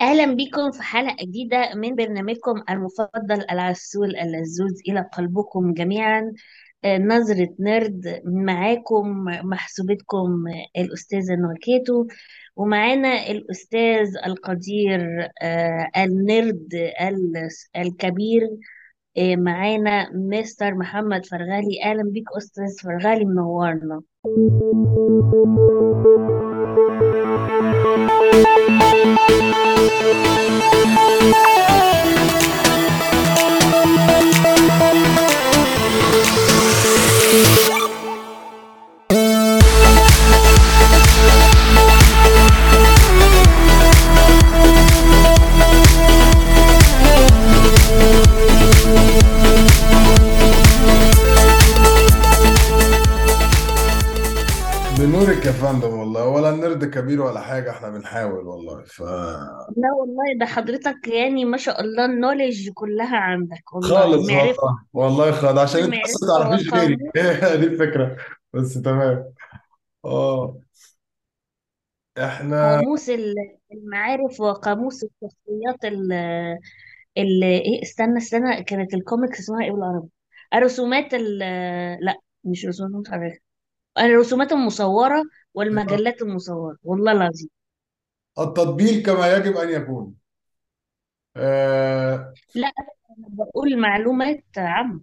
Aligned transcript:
أهلا 0.00 0.34
بكم 0.34 0.70
في 0.70 0.82
حلقة 0.82 1.16
جديدة 1.22 1.74
من 1.74 1.94
برنامجكم 1.94 2.62
المفضل 2.70 3.44
العسول 3.50 4.16
اللذوذ 4.16 4.72
إلى 4.88 5.08
قلبكم 5.12 5.72
جميعا. 5.74 6.32
آه، 6.84 6.98
نظرة 6.98 7.48
نرد 7.60 8.22
معاكم 8.24 9.24
محسوبتكم 9.24 10.44
الأستاذة 10.78 11.34
نوركيتو 11.36 12.06
ومعانا 12.56 13.30
الأستاذ 13.30 14.08
القدير 14.26 15.28
آه، 15.42 15.90
النرد 15.96 16.68
ال- 17.00 17.48
الكبير 17.76 18.48
آه، 19.18 19.36
معانا 19.36 20.10
مستر 20.14 20.74
محمد 20.74 21.26
فرغالي. 21.26 21.82
أهلا 21.84 22.02
بيك 22.12 22.24
أستاذ 22.36 22.78
فرغالي 22.84 23.24
منورنا. 23.24 24.02
Thank 28.80 29.18
you. 31.32 31.37
يا 55.48 55.52
فندم 55.52 55.98
والله. 55.98 56.26
ولا 56.28 56.50
نرد 56.50 56.84
كبير 56.84 57.22
ولا 57.22 57.40
حاجة 57.40 57.70
إحنا 57.70 57.88
بنحاول 57.90 58.46
والله. 58.46 58.84
ف 58.84 59.00
لا 59.76 59.92
والله 60.00 60.38
ده 60.40 60.46
حضرتك 60.46 61.08
يعني 61.08 61.44
ما 61.44 61.56
شاء 61.56 61.80
الله 61.80 62.04
النولج 62.04 62.70
كلها 62.74 63.16
عندك 63.16 63.72
والله. 63.72 64.00
خالص 64.00 64.28
المعرفة 64.28 64.62
والله. 64.62 64.78
والله 64.92 65.32
خالص. 65.32 65.58
عشان 65.58 65.80
انت 65.80 65.94
بس 66.04 66.22
ما 66.22 66.28
تعرفيش 66.38 66.74
غيري. 66.74 66.96
وقاموس 67.16 67.56
دي 67.56 67.66
الفكرة. 67.66 68.16
بس 68.52 68.82
تمام. 68.82 69.32
آه. 70.04 70.60
إحنا 72.18 72.76
قاموس 72.76 73.10
ال- 73.10 73.34
المعارف 73.72 74.40
وقاموس 74.40 75.04
الشخصيات 75.04 75.84
ال 75.84 76.12
ال 77.18 77.42
إيه 77.44 77.82
استنى 77.82 78.18
استنى. 78.18 78.64
كانت 78.64 78.94
الكوميكس 78.94 79.40
اسمها 79.40 79.64
إيه 79.64 79.72
بالعربي؟ 79.72 80.08
الرسومات 80.54 81.14
ال 81.14 81.38
لا 82.00 82.14
مش 82.44 82.66
رسومات 82.66 82.92
متحركة 82.94 83.47
الرسومات 83.98 84.52
المصورة 84.52 85.24
والمجلات 85.54 86.22
المصورة 86.22 86.76
والله 86.82 87.12
العظيم. 87.12 87.48
التطبيل 88.38 89.02
كما 89.02 89.36
يجب 89.36 89.56
أن 89.56 89.68
يكون. 89.70 90.14
آه 91.36 92.34
لا 92.54 92.68
أنا 92.68 93.26
بقول 93.28 93.80
معلومات 93.80 94.44
عامة. 94.56 95.00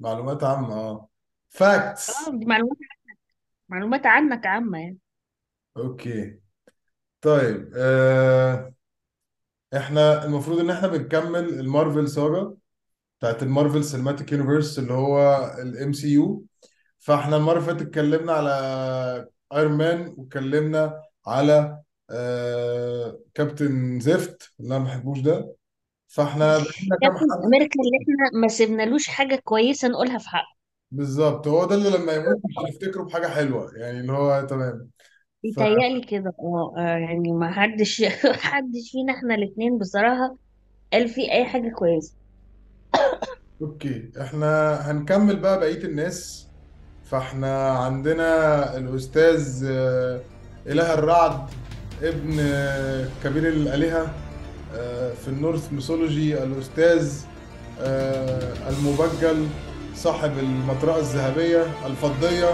معلومات 0.00 0.44
عامة 0.44 0.74
آه. 0.74 0.90
آه 0.90 1.08
facts 1.48 2.28
دي 2.30 2.46
معلومات 2.46 2.78
معلومات 3.68 4.06
عنك 4.06 4.46
عامة 4.46 4.78
يعني. 4.78 4.98
okay. 5.76 6.40
طيب 7.22 7.72
آه 7.76 8.74
إحنا 9.76 10.24
المفروض 10.24 10.58
إن 10.60 10.70
إحنا 10.70 10.88
بنكمل 10.88 11.48
ال 11.60 11.67
Marvel 11.67 12.08
saga 12.08 12.54
بتاعت 13.18 13.42
ال 13.42 13.48
Marvel 13.48 13.84
Cinematic 13.84 14.32
Universe 14.32 14.78
اللي 14.78 14.92
هو 14.92 15.44
ال 15.62 15.92
MCU 15.92 16.46
فاحنا 17.04 17.36
المرة 17.36 17.54
اللي 17.58 17.66
فاتت 17.66 17.82
اتكلمنا 17.82 18.32
على 18.32 18.50
Iron 19.52 19.72
Man 19.78 20.14
واتكلمنا 20.18 21.02
على 21.26 21.82
آه 22.10 23.20
كابتن 23.34 24.00
زفت 24.00 24.52
اللي 24.60 24.76
أنا 24.76 24.84
ما 24.84 24.90
بحبوش 24.90 25.20
ده. 25.20 25.56
فاحنا 26.08 26.58
بقينا 26.58 26.96
كام 27.02 27.16
Captain 27.16 27.26
America 27.44 27.80
اللي 27.80 27.98
إحنا 28.02 28.40
ما 28.40 28.48
سيبنالوش 28.48 29.08
حاجة 29.08 29.36
كويسة 29.44 29.88
نقولها 29.88 30.18
في 30.18 30.28
حقه. 30.28 30.54
بالظبط 30.90 31.46
هو 31.48 31.64
ده 31.64 31.74
اللي 31.74 31.90
لما 31.90 32.12
يموت 32.12 32.42
هنفتكره 32.58 33.02
بحاجة 33.04 33.26
حلوة 33.26 33.72
يعني 33.76 34.00
اللي 34.00 34.12
هو 34.12 34.46
تمام. 34.46 34.90
ف 35.50 35.58
بيتهيألي 35.58 36.00
كده. 36.06 36.32
آه 36.40 36.74
آه، 36.78 36.98
يعني 36.98 37.32
ما 37.32 37.52
حدش 37.52 38.02
حدش 38.42 38.90
فينا 38.92 39.12
إحنا 39.14 39.34
الاثنين 39.34 39.78
بصراحة 39.78 40.36
قال 40.92 41.08
فيه 41.08 41.32
أي 41.32 41.44
حاجة 41.46 41.70
كويسة. 41.78 42.16
okay 43.62 44.12
إحنا 44.22 44.74
هنكمل 44.90 45.40
بقى 45.40 45.58
بقية 45.60 45.84
الناس. 45.84 46.43
فاحنا 47.14 47.70
عندنا 47.70 48.76
الأستاذ 48.76 49.64
آه، 49.68 50.20
إله 50.66 50.94
الرعد 50.94 51.38
ابن 52.02 52.36
آه، 52.40 53.08
كبير 53.24 53.48
الآلهة 53.48 54.06
آه، 54.76 55.12
في 55.22 55.28
ال 55.28 55.35
Norse 55.35 55.72
mythology 55.72 56.42
الأستاذ 56.42 57.12
آه، 57.80 58.52
المبجل 58.70 59.46
صاحب 59.96 60.30
المطرقة 60.38 60.98
الذهبية 60.98 61.62
الفضية 61.86 62.48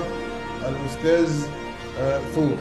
الأستاذ 0.69 1.31
آه، 2.01 2.21
ثور 2.35 2.57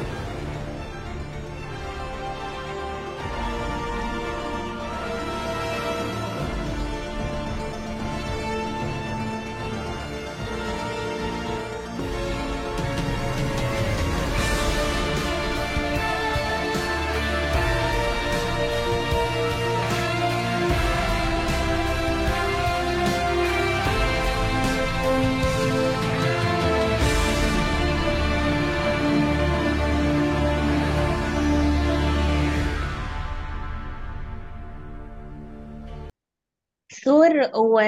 و... 37.55 37.81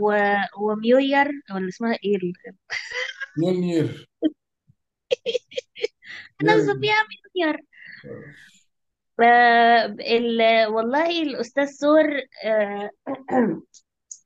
و... 0.00 0.34
وميوير 0.58 1.30
ولا 1.54 1.68
اسمها 1.68 1.98
إيه 2.04 2.18
ميولنير 3.38 4.08
أنا 6.42 6.56
مسميها 6.56 7.06
ميوير 7.36 7.58
آه. 9.20 9.86
ال... 10.00 10.66
والله 10.66 11.22
الأستاذ 11.22 11.66
ثور 11.66 12.04
آه 12.44 12.90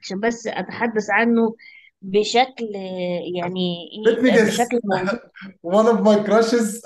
عشان 0.02 0.20
بس 0.20 0.46
أتحدث 0.46 1.10
عنه 1.10 1.56
بشكل 2.06 2.64
يعني 3.36 3.88
let 4.08 4.18
me 4.22 4.30
إيه 4.30 4.36
guess. 4.36 4.48
بشكل 4.48 4.80
موضوعي 4.84 5.18
one 5.62 5.86
of 5.86 6.00
my 6.04 6.16
crushes. 6.26 6.80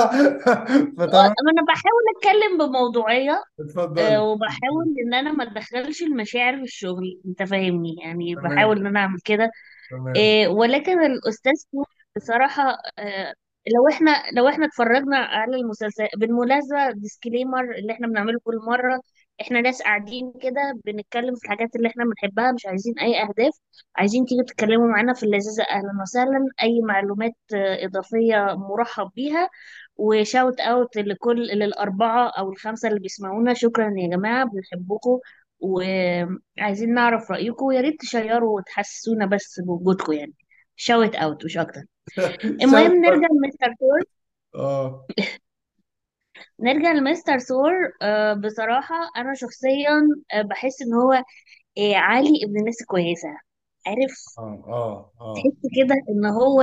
فتمام. 0.98 1.34
أنا 1.40 1.62
بحاول 1.68 2.02
أتكلم 2.16 2.58
بموضوعية 2.58 3.42
اتفضل 3.60 3.98
آه، 4.02 4.22
وبحاول 4.24 4.94
إن 5.06 5.14
أنا 5.14 5.32
ما 5.32 5.44
أدخلش 5.44 6.02
المشاعر 6.02 6.56
في 6.56 6.62
الشغل. 6.62 7.20
أنت 7.26 7.42
فاهمني 7.42 7.96
يعني 8.04 8.34
بحاول 8.36 8.76
تمام 8.76 8.80
إن 8.80 8.86
أنا 8.86 9.00
أعمل 9.00 9.20
كده. 9.24 9.50
تمام. 9.90 10.14
آه، 10.16 10.48
ولكن 10.48 11.04
الأستاذ 11.04 11.52
نور 11.74 11.86
بصراحة 12.16 12.62
آه، 12.98 13.34
لو 13.76 13.88
إحنا 13.92 14.22
لو 14.36 14.48
إحنا 14.48 14.66
اتفرجنا 14.66 15.16
على 15.18 15.56
المسلسل 15.56 16.08
بالمناسبة 16.16 16.90
ديسكليمر 16.90 17.64
اللي 17.74 17.92
إحنا 17.92 18.06
بنعمله 18.08 18.38
كل 18.44 18.56
مرة 18.68 19.00
إحنا 19.40 19.60
ناس 19.60 19.82
قاعدين 19.82 20.32
كده 20.42 20.80
بنتكلم 20.84 21.34
في 21.34 21.44
الحاجات 21.44 21.76
اللي 21.76 21.88
إحنا 21.88 22.04
بنحبها 22.04 22.52
مش 22.52 22.66
عايزين 22.66 22.98
أي 22.98 23.22
أهداف 23.22 23.54
عايزين 23.96 24.24
تيجي 24.24 24.42
تتكلموا 24.42 24.88
معانا 24.88 25.14
في 25.14 25.22
اللذيذه 25.22 25.62
أهلا 25.70 25.98
وسهلا. 26.02 26.48
أي 26.62 26.80
معلومات 26.80 27.32
آه، 27.54 27.84
إضافية 27.86 28.54
مرحب 28.56 29.10
بيها. 29.16 29.50
وشاوت 29.96 30.60
أوت 30.60 30.96
لكل 30.96 31.42
للأربعة 31.46 32.28
أو 32.28 32.52
الخمسة 32.52 32.88
اللي 32.88 33.00
بيسمعونا. 33.00 33.54
شكرا 33.54 33.92
يا 33.96 34.08
جماعة 34.16 34.44
بنحبكم. 34.44 35.18
وعايزين 35.60 36.94
نعرف 36.94 37.30
رأيكم. 37.30 37.64
ويا 37.66 37.80
ريت 37.80 38.00
تشيروا 38.00 38.56
وتحسسونا 38.56 39.26
بس 39.26 39.60
بوجودكم 39.60 40.12
يعني. 40.12 40.34
شاوت 40.76 41.14
أوت 41.14 41.44
مش 41.44 41.58
أكتر. 41.58 41.82
المهم 42.62 42.92
نرجع 43.00 43.28
لمستر 43.32 43.74
ثور 43.80 44.02
آه. 44.54 45.06
نرجع 46.60 46.92
لمستر 46.92 47.38
ثور 47.38 47.72
آه 48.02 48.32
بصراحة 48.34 48.96
أنا 49.16 49.34
شخصيا 49.34 50.08
آه 50.34 50.42
بحس 50.42 50.82
إن 50.82 50.94
هو 50.94 51.12
آه 51.78 51.94
علي 51.96 52.44
ابن 52.44 52.64
ناس 52.64 52.84
كويسة. 52.86 53.28
عارف؟ 53.86 54.24
آه 54.38 54.64
آه 54.68 55.12
آه. 55.20 55.34
تحس 55.34 55.70
كده 55.76 55.94
إن 56.10 56.26
هو 56.26 56.62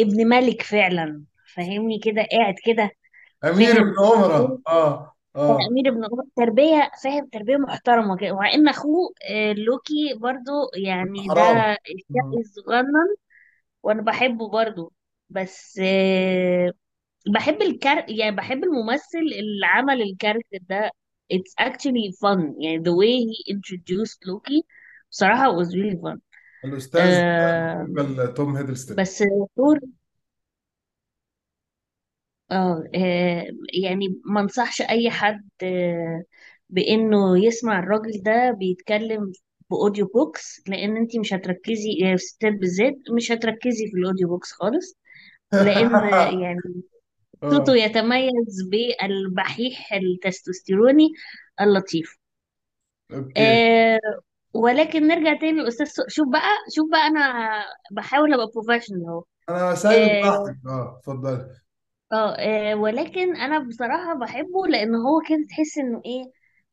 ابن 0.00 0.28
ملك 0.28 0.62
فعلا. 0.62 1.24
فاهمني 1.54 1.98
كده؟ 1.98 2.26
قاعد 2.32 2.54
كده 2.66 2.90
أمير 3.44 3.70
ابن 3.70 3.92
عمره 3.98 4.58
آه 4.68 5.12
آه. 5.36 5.58
أمير 5.70 5.88
ابن 5.88 6.04
عمر. 6.04 6.24
تربية 6.36 6.90
فاهم؟ 7.04 7.26
تربية 7.32 7.56
محترمة 7.56 8.16
كده. 8.16 8.34
مع 8.34 8.54
إن 8.54 8.68
أخوه 8.68 9.14
آه 9.30 9.52
لوكي 9.52 10.14
برضو 10.14 10.52
يعني 10.76 11.26
ده 11.26 11.34
حرام. 11.34 11.76
الشقي 11.90 12.40
الصغنن 12.40 13.16
وأنا 13.82 14.02
بحبه 14.02 14.48
برضو. 14.50 14.92
بس 15.30 15.80
بحب 17.28 17.62
الكار 17.62 18.04
يعني 18.08 18.36
بحب 18.36 18.64
الممثل 18.64 19.18
اللي 19.18 19.66
عمل 19.66 20.02
الكاركتر 20.02 20.58
ده. 20.60 20.90
It's 21.34 21.54
actually 21.66 22.12
fun. 22.22 22.54
يعني 22.60 22.78
the 22.84 22.92
way 22.92 23.26
he 23.30 23.54
introduced 23.54 24.18
Loki 24.28 24.62
بصراحة 25.10 25.56
was 25.56 25.66
really 25.66 25.96
fun. 25.96 26.18
الأستاذ 26.64 27.00
آه 27.00 27.86
توم 28.36 28.56
هيدلستون. 28.56 28.96
بس 28.96 29.24
ثور 29.56 29.80
آه 32.50 32.84
آه، 32.94 33.46
يعني 33.84 34.20
ما 34.24 34.40
انصحش 34.40 34.80
أي 34.82 35.10
حد 35.10 35.48
آه 35.62 36.22
بإنه 36.70 37.44
يسمع 37.46 37.78
الراجل 37.78 38.22
ده 38.22 38.50
بيتكلم 38.58 39.32
ب 39.70 40.06
audiobooks 40.06 40.62
لأن 40.68 40.96
انت 40.96 41.16
مش 41.18 41.34
هتركزي 41.34 41.92
يعني 42.00 42.16
بالذات 42.42 42.94
مش 43.16 43.32
هتركزي 43.32 43.86
في 43.90 43.96
ال 43.96 44.28
audiobooks 44.28 44.52
خالص 44.52 44.96
لأن 45.58 46.02
يعني 46.42 46.82
صوته 47.42 47.72
آه. 47.72 47.76
يتميز 47.76 48.62
بالبحيح 48.70 49.92
التستوستيروني 49.92 51.08
اللطيف. 51.60 52.16
okay. 53.12 53.32
آه 53.36 53.98
ولكن 54.54 55.06
نرجع 55.06 55.34
تاني 55.40 55.52
للاستاذ 55.60 55.86
سو- 55.86 56.08
شوف 56.08 56.28
بقى 56.28 56.48
شوف 56.76 56.90
بقى 56.90 57.06
أنا 57.06 57.52
بحاول 57.92 58.34
أبقى 58.34 58.46
professional 58.54 59.06
أهو. 59.08 59.24
أنا 59.48 59.74
سايبك 59.74 60.10
آه، 60.12 60.22
براحتك. 60.22 60.56
آه 60.66 60.96
اتفضل 60.98 61.48
آه 62.12 62.34
آه، 62.38 62.74
ولكن 62.74 63.36
أنا 63.36 63.58
بصراحة 63.58 64.14
بحبه 64.14 64.66
لأن 64.68 64.94
هو 64.94 65.20
كده 65.28 65.46
تحس 65.50 65.78
إنه 65.78 66.02
إيه 66.06 66.24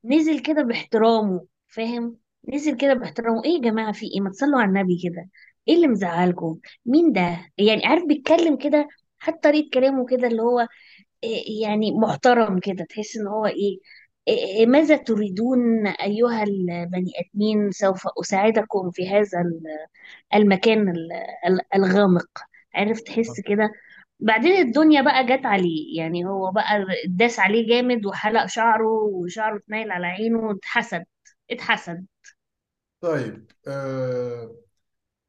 نزل 0.06 0.40
كده 0.40 0.62
باحترامه 0.64 1.46
فاهم؟ 1.68 2.18
نزل 2.54 2.78
كده 2.78 2.94
باحترامه. 2.94 3.44
إيه 3.46 3.52
يا 3.56 3.62
جماعة 3.62 3.92
في 3.92 4.06
إيه؟ 4.06 4.22
ما 4.22 4.30
تصلوا 4.30 4.60
على 4.62 4.70
النبي 4.70 5.00
كده. 5.04 5.30
إيه 5.68 5.76
اللي 5.76 5.88
مزعلكم؟ 5.88 6.58
مين 6.86 7.12
ده؟ 7.12 7.52
يعني 7.58 7.86
عارف 7.86 8.04
بيتكلم 8.06 8.58
كده 8.58 8.88
حتى 9.24 9.40
طريقة 9.44 9.70
كلامه 9.74 10.06
كده 10.06 10.28
اللي 10.28 10.42
هو 10.42 10.68
إيه 11.24 11.64
يعني 11.64 11.92
محترم 11.92 12.60
كده 12.60 12.86
تحس 12.86 13.18
إن 13.18 13.28
هو 13.28 13.46
إيه 13.46 13.80
إيه- 14.30 14.68
ماذا 14.68 14.98
تريدون 14.98 15.88
أيها 15.88 16.44
البني 16.44 17.12
آدمين؟ 17.20 17.72
سوف 17.72 18.04
أساعدكم 18.22 18.92
في 18.92 19.10
هذا 19.10 19.42
ال- 19.42 19.64
المكان 20.36 20.90
ال- 20.90 21.12
ال- 21.48 21.62
الغامق. 21.76 22.28
عارف؟ 22.76 23.02
تحس 23.02 23.42
كده. 23.42 23.72
بعدين 24.20 24.52
الدنيا 24.68 25.02
بقى 25.02 25.26
جت 25.26 25.46
عليه. 25.46 25.98
يعني 26.00 26.26
هو 26.26 26.52
بقى 26.52 26.86
داس 27.08 27.40
عليه 27.40 27.68
جامد 27.70 28.06
وحلق 28.06 28.46
شعره 28.46 28.88
وشعره 28.90 29.58
اتنايل 29.58 29.92
على 29.92 30.08
عينه 30.08 30.40
واتحسد. 30.40 31.06
اتحسد. 31.52 32.06
طيب 33.02 33.52
آه 33.68 34.56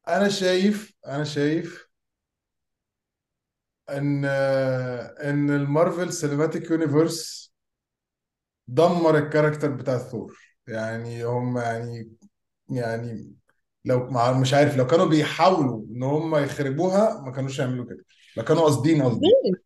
أنا 0.08 0.28
شايف 0.28 0.94
أنا 1.06 1.24
شايف 1.24 1.88
إن 3.90 4.24
إن 4.24 5.50
ال 5.50 5.59
Marvel 5.59 6.12
Cinematic 6.12 6.70
Universe 6.70 7.52
دمر 8.68 9.18
ال 9.18 9.23
character 9.23 9.70
بتاع 9.70 9.98
ثور. 9.98 10.38
يعني 10.68 11.24
هم 11.24 11.58
يعني 11.58 12.12
يعني 12.70 13.32
لو 13.84 14.10
مش 14.40 14.54
عارف 14.54 14.76
لو 14.76 14.86
كانوا 14.86 15.06
بيحاولوا 15.06 15.84
إن 15.90 16.02
هم 16.02 16.36
يخربوها 16.36 17.20
ما 17.22 17.32
كانوش 17.32 17.58
يعملوا 17.58 17.84
كده. 17.84 18.04
لو 18.36 18.44
كانوا 18.44 18.62
قاصدين 18.62 19.02
قصدي 19.02 19.26
ليه؟ 19.26 19.64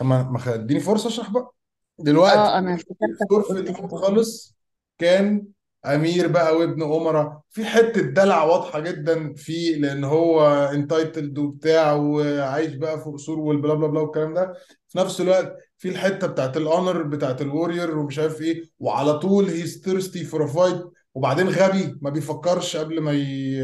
ما 0.00 0.54
اديني 0.54 0.80
فرصة 0.80 1.08
أشرح 1.08 1.30
بقى. 1.30 1.54
دلوقتي 1.98 2.38
آه 2.38 2.58
أنا 2.58 2.76
كده 2.76 3.88
خالص 3.88 4.56
كان 4.98 5.46
أمير 5.86 6.28
بقى 6.28 6.56
وابن 6.56 6.82
امراء 6.82 7.40
في 7.50 7.64
حتة 7.64 8.00
دلع 8.00 8.42
واضحة 8.44 8.80
جدا 8.80 9.34
في 9.34 9.74
لأن 9.74 10.04
هو 10.04 10.46
entitled 10.72 11.38
وبتاع 11.38 11.92
وعايش 11.92 12.74
بقى 12.74 12.98
في 12.98 13.04
قصور 13.04 13.38
وال 13.38 13.52
bla 13.52 13.74
bla 13.74 13.86
bla 13.86 14.00
والكلام 14.00 14.34
ده. 14.34 14.52
في 14.88 14.98
نفس 14.98 15.20
الوقت 15.20 15.56
في 15.78 15.88
الحتة 15.88 16.26
بتاعت 16.26 16.56
ال 16.56 16.64
honor 16.64 17.02
بتاعت 17.02 17.42
ال 17.42 17.49
warrior 17.49 17.98
ومش 17.98 18.18
عارف 18.18 18.40
إيه. 18.40 18.62
وعلى 18.78 19.18
طول 19.18 19.44
he's 19.48 19.82
thirsty 19.84 20.24
for 20.24 20.46
fight 20.48 20.82
وبعدين 21.14 21.48
غبي 21.48 21.98
ما 22.02 22.10
بيفكرش 22.10 22.76
قبل 22.76 23.00
ما 23.00 23.12
ي... 23.12 23.60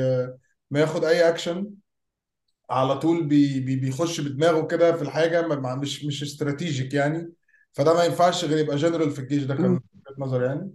ما 0.70 0.80
ياخد 0.80 1.04
أي 1.04 1.28
اكشن 1.28 1.70
على 2.70 2.98
طول 2.98 3.24
بي 3.26 3.60
بي 3.60 3.76
بيخش 3.76 4.20
بدماغه 4.20 4.66
كده 4.66 4.92
في 4.92 5.02
الحاجة 5.02 5.42
ما 5.46 5.74
مش 5.74 6.04
مش 6.04 6.22
strategic 6.22 6.94
يعني. 6.94 7.32
فده 7.72 7.94
ما 7.94 8.04
ينفعش 8.04 8.44
غير 8.44 8.58
يبقى 8.58 8.76
جنرال 8.76 9.10
في 9.10 9.18
الجيش 9.18 9.42
ده 9.44 9.54
كان 9.54 9.64
من 9.64 9.70
مم. 9.70 9.80
وجهة 10.06 10.14
نظر 10.26 10.42
يعني. 10.42 10.70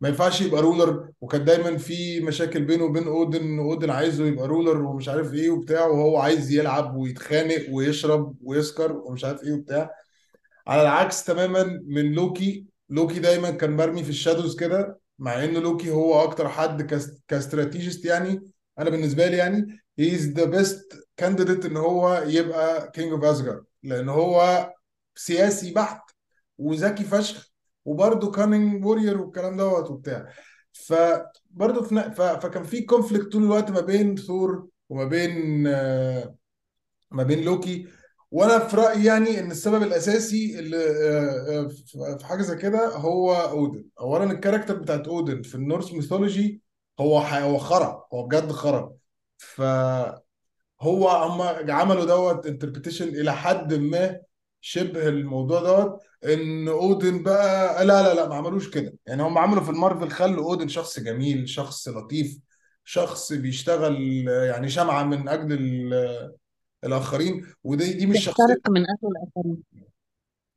ما 0.00 0.08
ينفعش 0.08 0.40
يبقى 0.40 0.62
ruler 0.62 1.08
وكان 1.20 1.44
دايما 1.44 1.76
في 1.78 2.20
مشاكل 2.20 2.64
بينه 2.64 2.84
وبين 2.84 3.06
أودن 3.08 3.58
أودن 3.58 3.90
عايزه 3.90 4.26
يبقى 4.26 4.46
ruler 4.48 4.82
ومش 4.82 5.08
عارف 5.08 5.34
إيه 5.34 5.50
وبتاع 5.50 5.86
وهو 5.86 6.16
عايز 6.18 6.50
يلعب 6.52 6.96
ويتخانق 6.96 7.66
ويشرب 7.70 8.36
ويسكر 8.42 8.92
ومش 8.96 9.24
عارف 9.24 9.42
إيه 9.44 9.52
وبتاع. 9.52 9.90
على 10.66 10.82
العكس 10.82 11.24
تماما 11.24 11.80
من 11.86 12.12
لوكي 12.12 12.64
لوكي 12.90 13.18
دايما 13.18 13.50
كان 13.50 13.76
مرمي 13.76 14.02
في 14.04 14.10
ال 14.10 14.16
shadows 14.16 14.56
كده 14.56 14.98
مع 15.18 15.44
إن 15.44 15.54
لوكي 15.54 15.90
هو 15.90 16.22
أكتر 16.22 16.48
حد 16.48 16.82
كاست- 16.82 17.22
ك 17.28 17.35
strategist 17.35 18.04
يعني 18.04 18.40
أنا 18.78 18.90
بالنسبة 18.90 19.26
لي 19.26 19.36
يعني 19.36 19.82
he 19.98 20.14
is 20.14 20.26
the 20.28 20.44
best 20.44 20.92
candidate 21.16 21.66
إن 21.66 21.76
هو 21.76 22.24
يبقى 22.26 22.90
king 22.90 23.12
of 23.12 23.24
Asgard 23.24 23.64
لأن 23.82 24.08
هو 24.08 24.68
سياسي 25.14 25.72
بحت 25.72 26.10
وذكي 26.58 27.04
فشخ 27.04 27.50
وبرضه 27.84 28.30
cunning 28.30 28.84
warrior 28.84 29.20
والكلام 29.20 29.56
دوت 29.56 29.90
وبتاع. 29.90 30.28
فبرضه 30.72 31.82
في 31.82 32.12
ف- 32.16 32.22
فكان 32.22 32.62
في 32.62 32.80
conflict 32.82 33.32
طول 33.32 33.42
الوقت 33.44 33.70
ما 33.70 33.80
بين 33.80 34.16
ثور 34.16 34.66
وما 34.88 35.04
بين 35.04 35.66
آه، 35.66 36.34
ما 37.10 37.22
بين 37.22 37.44
لوكي. 37.44 37.86
وأنا 38.30 38.58
في 38.58 38.76
رأيي 38.76 39.04
يعني 39.04 39.40
إن 39.40 39.50
السبب 39.50 39.82
الأساسي 39.82 40.58
اللي 40.58 40.76
آه، 40.76 41.68
آه، 42.12 42.16
في 42.16 42.26
حاجة 42.26 42.42
زي 42.42 42.56
كده 42.56 42.88
هو 42.96 43.32
أودن. 43.34 43.84
اولا 44.00 44.24
ال 44.32 44.36
character 44.36 44.76
بتاعت 44.76 45.08
أودن 45.08 45.42
في 45.42 45.54
ال 45.54 45.60
Norse 45.60 45.92
mythology 45.92 46.62
هو 47.00 47.18
هو 47.18 47.58
خرا. 47.58 48.06
هو 48.12 48.22
بجد 48.26 48.52
خرا. 48.52 48.92
فهو 49.38 50.18
هم 51.08 51.42
عملوا 51.70 52.04
دوت 52.04 52.46
interpretation 52.46 53.08
إلى 53.08 53.32
حد 53.34 53.74
ما 53.74 54.20
شبه 54.60 55.08
الموضوع 55.08 55.60
دوت 55.62 56.00
إن 56.24 56.68
أودن 56.68 57.22
بقى 57.22 57.84
لا 57.86 58.02
لا 58.02 58.14
لا 58.14 58.28
ما 58.28 58.34
عملوش 58.34 58.70
كده. 58.70 58.94
يعني 59.06 59.22
هم 59.22 59.38
عملوا 59.38 59.62
في 59.62 59.70
المارفل 59.70 60.10
خلوا 60.10 60.44
أودن 60.50 60.68
شخص 60.68 61.00
جميل 61.00 61.48
شخص 61.48 61.88
لطيف 61.88 62.38
شخص 62.84 63.32
بيشتغل 63.32 64.28
يعني 64.28 64.68
شمعة 64.68 65.02
من 65.04 65.28
أجل 65.28 65.52
ال- 65.52 66.32
الآخرين 66.84 67.46
ودي 67.64 67.92
دي 67.92 68.06
مش 68.06 68.24
تحترق 68.24 68.36
شخصيه 68.48 68.60
من 68.68 68.80
أجل 68.82 69.08
الآخرين. 69.16 69.62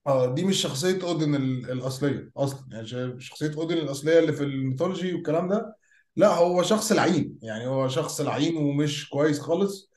آه 0.07 0.33
دي 0.33 0.43
مش 0.43 0.61
شخصية 0.61 1.03
أودن 1.03 1.35
ال- 1.35 1.71
الأصلية 1.71 2.31
أصلا. 2.37 2.59
يعني 2.71 2.87
ش- 2.87 3.27
شخصية 3.27 3.53
أودن 3.57 3.77
الأصلية 3.77 4.19
اللي 4.19 4.33
في 4.33 4.43
ال 4.43 4.50
mythology 4.50 5.13
والكلام 5.13 5.47
ده 5.49 5.75
لا 6.15 6.27
هو 6.35 6.63
شخص 6.63 6.91
لعين. 6.91 7.39
يعني 7.41 7.67
هو 7.67 7.87
شخص 7.87 8.21
لعين 8.21 8.57
ومش 8.57 9.09
كويس 9.09 9.39
خالص. 9.39 9.90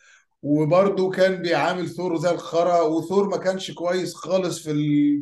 وبرضه 0.45 1.11
كان 1.11 1.43
بيعامل 1.43 1.89
ثور 1.89 2.17
زي 2.17 2.31
الخرا 2.31 2.81
وثور 2.83 3.29
ما 3.29 3.37
كانش 3.37 3.71
كويس 3.71 4.15
خالص 4.15 4.59
في. 4.63 4.73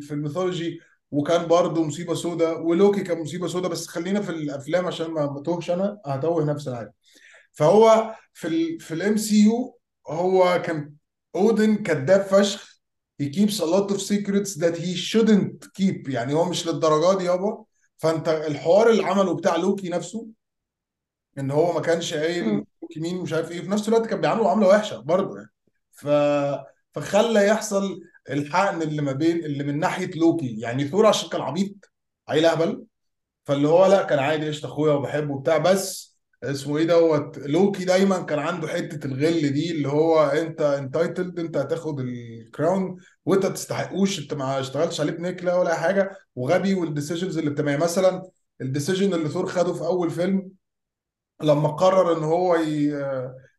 في 0.01 0.13
ال 0.13 0.20
mythology 0.20 0.79
وكان 1.11 1.47
برضه 1.47 1.83
مصيبة 1.83 2.13
سوداء 2.13 2.61
ولوكي 2.61 3.01
كان 3.01 3.21
مصيبة 3.21 3.47
سوداء 3.47 3.71
بس 3.71 3.87
خلينا 3.87 4.21
في 4.21 4.29
الأفلام 4.29 4.85
عشان 4.87 5.11
ما 5.11 5.25
ما 5.25 5.41
توهش 5.41 5.71
أنا 5.71 5.99
هتوه 6.05 6.45
نفس 6.45 6.67
العالم 6.67 6.91
فهو 7.53 8.15
في 8.33 8.47
ال 8.47 8.79
في 8.79 8.93
ال 8.93 9.17
MCU 9.17 9.79
هو 10.07 10.61
كان 10.65 10.93
أودن 11.35 11.75
كذاب 11.75 12.21
فشخ 12.21 12.73
he 13.23 13.25
keeps 13.29 13.59
a 13.59 13.65
lot 13.65 13.91
of 13.91 14.01
secrets 14.01 14.55
that 14.55 14.75
he 14.77 14.95
shouldn't 14.95 15.67
keep. 15.79 16.09
يعني 16.09 16.33
هو 16.33 16.45
مش 16.45 16.67
للدرجة 16.67 17.17
دي 17.17 17.25
يابا. 17.25 17.65
فأنت 17.97 18.29
الحوار 18.29 18.89
اللي 18.89 19.03
عمله 19.03 19.33
بتاع 19.35 19.55
لوكي 19.55 19.89
نفسه 19.89 20.27
إن 21.39 21.51
هو 21.51 21.73
ما 21.73 21.81
كانش 21.81 22.13
قايل 22.13 22.45
مم. 22.45 22.65
لوكي 22.81 22.99
مين 22.99 23.17
ومش 23.17 23.33
عارف 23.33 23.51
إيه 23.51 23.61
في 23.61 23.67
نفس 23.69 23.87
الوقت 23.89 24.05
كان 24.07 24.21
بيعامله 24.21 24.43
معاملة 24.43 24.67
وحشة 24.67 24.97
برضه 24.99 25.37
يعني. 25.37 25.49
ف 25.91 26.07
فخلى 26.93 27.47
يحصل 27.47 28.01
الحقد 28.29 28.81
اللي 28.81 29.01
ما 29.01 29.11
بين 29.11 29.45
اللي 29.45 29.63
من 29.63 29.79
ناحية 29.79 30.11
لوكي. 30.15 30.59
يعني 30.59 30.87
ثور 30.87 31.05
عشان 31.05 31.29
كان 31.29 31.41
عبيط 31.41 31.91
عيل 32.29 32.45
أهبل. 32.45 32.85
فاللي 33.45 33.67
هو 33.67 33.85
لأ 33.85 34.03
كان 34.03 34.19
عادي 34.19 34.47
قشطة 34.47 34.65
أخويا 34.67 34.93
وبحبه 34.93 35.33
وبتاع. 35.33 35.57
بس 35.57 36.17
اسمه 36.43 36.77
إيه 36.77 36.83
دوت 36.87 37.37
لوكي 37.37 37.85
دايما 37.85 38.19
كان 38.21 38.39
عنده 38.39 38.67
حتة 38.67 39.07
الغل 39.07 39.49
دي 39.53 39.71
اللي 39.71 39.87
هو 39.87 40.23
أنت 40.25 40.61
entitled 40.61 41.39
أنت 41.39 41.57
هتاخد 41.57 41.99
ال 41.99 42.15
crown 42.15 42.97
وأنت 43.25 43.45
ما 43.45 43.51
تستحقوش 43.53 44.19
أنت 44.19 44.33
ما 44.33 44.59
اشتغلتش 44.59 45.01
عليه 45.01 45.11
بنكلة 45.11 45.59
ولا 45.59 45.75
حاجة. 45.75 46.17
وغبي 46.35 46.73
وال 46.75 46.86
decisions 46.86 47.37
اللي 47.37 47.49
بتبقى 47.49 47.71
يعني 47.71 47.83
مثلا 47.83 48.29
ال 48.61 48.67
decision 48.67 49.13
اللي 49.13 49.29
ثور 49.29 49.45
خده 49.47 49.73
في 49.73 49.81
أول 49.81 50.09
فيلم 50.09 50.51
لما 51.43 51.67
قرر 51.67 52.17
إن 52.17 52.23
هو 52.23 52.57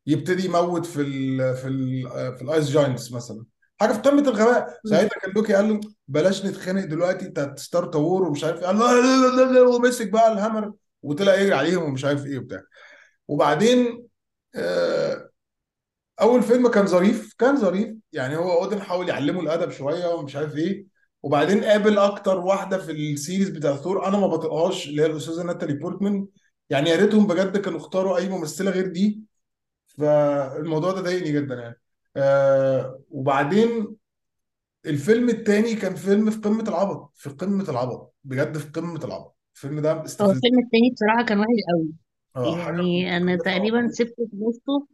يبتدي 0.06 0.44
يموت 0.44 0.86
في 0.86 1.00
ال 1.00 1.56
في 1.56 1.68
ال 1.68 2.02
في 2.36 2.42
ال 2.42 2.49
ice 2.49 2.70
giants 2.70 3.12
مثلا. 3.12 3.44
حاجة 3.80 3.92
في 3.92 3.98
قمة 3.98 4.22
الغباء. 4.22 4.80
ساعتها 4.84 5.18
كان 5.22 5.32
لوكي 5.36 5.54
قال 5.54 5.68
له 5.68 5.80
بلاش 6.08 6.46
نتخانق 6.46 6.84
دلوقتي 6.84 7.26
أنت 7.26 7.38
هت 7.38 7.55
start 7.55 7.96
war 7.96 8.22
ومش 8.22 8.44
عارف 8.44 8.60
إيه. 8.60 8.66
قال 8.66 8.78
له 8.78 8.92
لا 8.92 9.36
لا 9.36 9.52
لا 9.52 9.52
لا. 9.52 9.68
ومسك 9.68 10.08
بقى 10.10 10.32
ال 10.32 10.38
hammer 10.38 10.72
وطلع 11.02 11.34
يجري 11.34 11.54
عليهم 11.54 11.82
ومش 11.82 12.04
عارف 12.04 12.26
إيه 12.26 12.38
وبتاع. 12.38 12.60
وبعدين 13.28 14.06
آه، 14.56 15.30
أول 16.20 16.42
فيلم 16.42 16.68
كان 16.68 16.86
ظريف 16.86 17.34
كان 17.38 17.56
ظريف. 17.56 17.94
يعني 18.12 18.36
هو 18.36 18.52
أودن 18.62 18.80
حاول 18.82 19.08
يعلمه 19.08 19.40
الأدب 19.40 19.70
شوية 19.70 20.06
ومش 20.14 20.36
عارف 20.36 20.56
إيه. 20.56 20.86
وبعدين 21.22 21.64
قابل 21.64 21.98
أكتر 21.98 22.38
واحدة 22.38 22.78
في 22.78 22.92
ال 22.92 23.00
series 23.00 23.48
بتاع 23.48 23.76
ثور 23.76 24.06
أنا 24.08 24.18
ما 24.18 24.26
بطيقهاش 24.26 24.88
اللي 24.88 25.02
هي 25.02 25.06
الأستاذة 25.06 25.42
ناتالي 25.42 25.74
بورتمان. 25.74 26.26
يعني 26.70 26.90
يا 26.90 26.96
ريتهم 26.96 27.26
بجد 27.26 27.56
كانوا 27.56 27.78
اختاروا 27.78 28.16
أي 28.18 28.28
ممثلة 28.28 28.70
غير 28.70 28.86
دي. 28.86 29.20
فالموضوع 29.86 30.92
ده 30.92 31.00
ضايقني 31.00 31.32
جدا 31.32 31.54
يعني. 31.54 31.80
آه 32.16 33.00
وبعدين 33.10 33.96
الفيلم 34.86 35.28
التاني 35.28 35.74
كان 35.74 35.94
فيلم 35.94 36.30
في 36.30 36.38
قمة 36.38 36.62
العبط 36.68 37.10
في 37.14 37.30
قمة 37.30 37.70
العبط 37.70 38.14
بجد 38.24 38.58
في 38.58 38.70
قمة 38.70 39.04
العبط. 39.04 39.36
الفيلم 39.54 39.80
ده 39.80 39.92
هو 39.92 40.04
استفز 40.04 40.30
الفيلم 40.30 40.58
التاني 40.58 40.90
بصراحة 40.94 41.24
كان 41.24 41.38
وحش 41.40 41.48
قوي. 41.74 41.92
آه 42.36 42.56
حاجة 42.56 42.76
يعني 42.76 43.16
أنا 43.16 43.36
تقريبا 43.36 43.88
سبته 43.88 44.28
في 44.30 44.36
نصه 44.36 44.86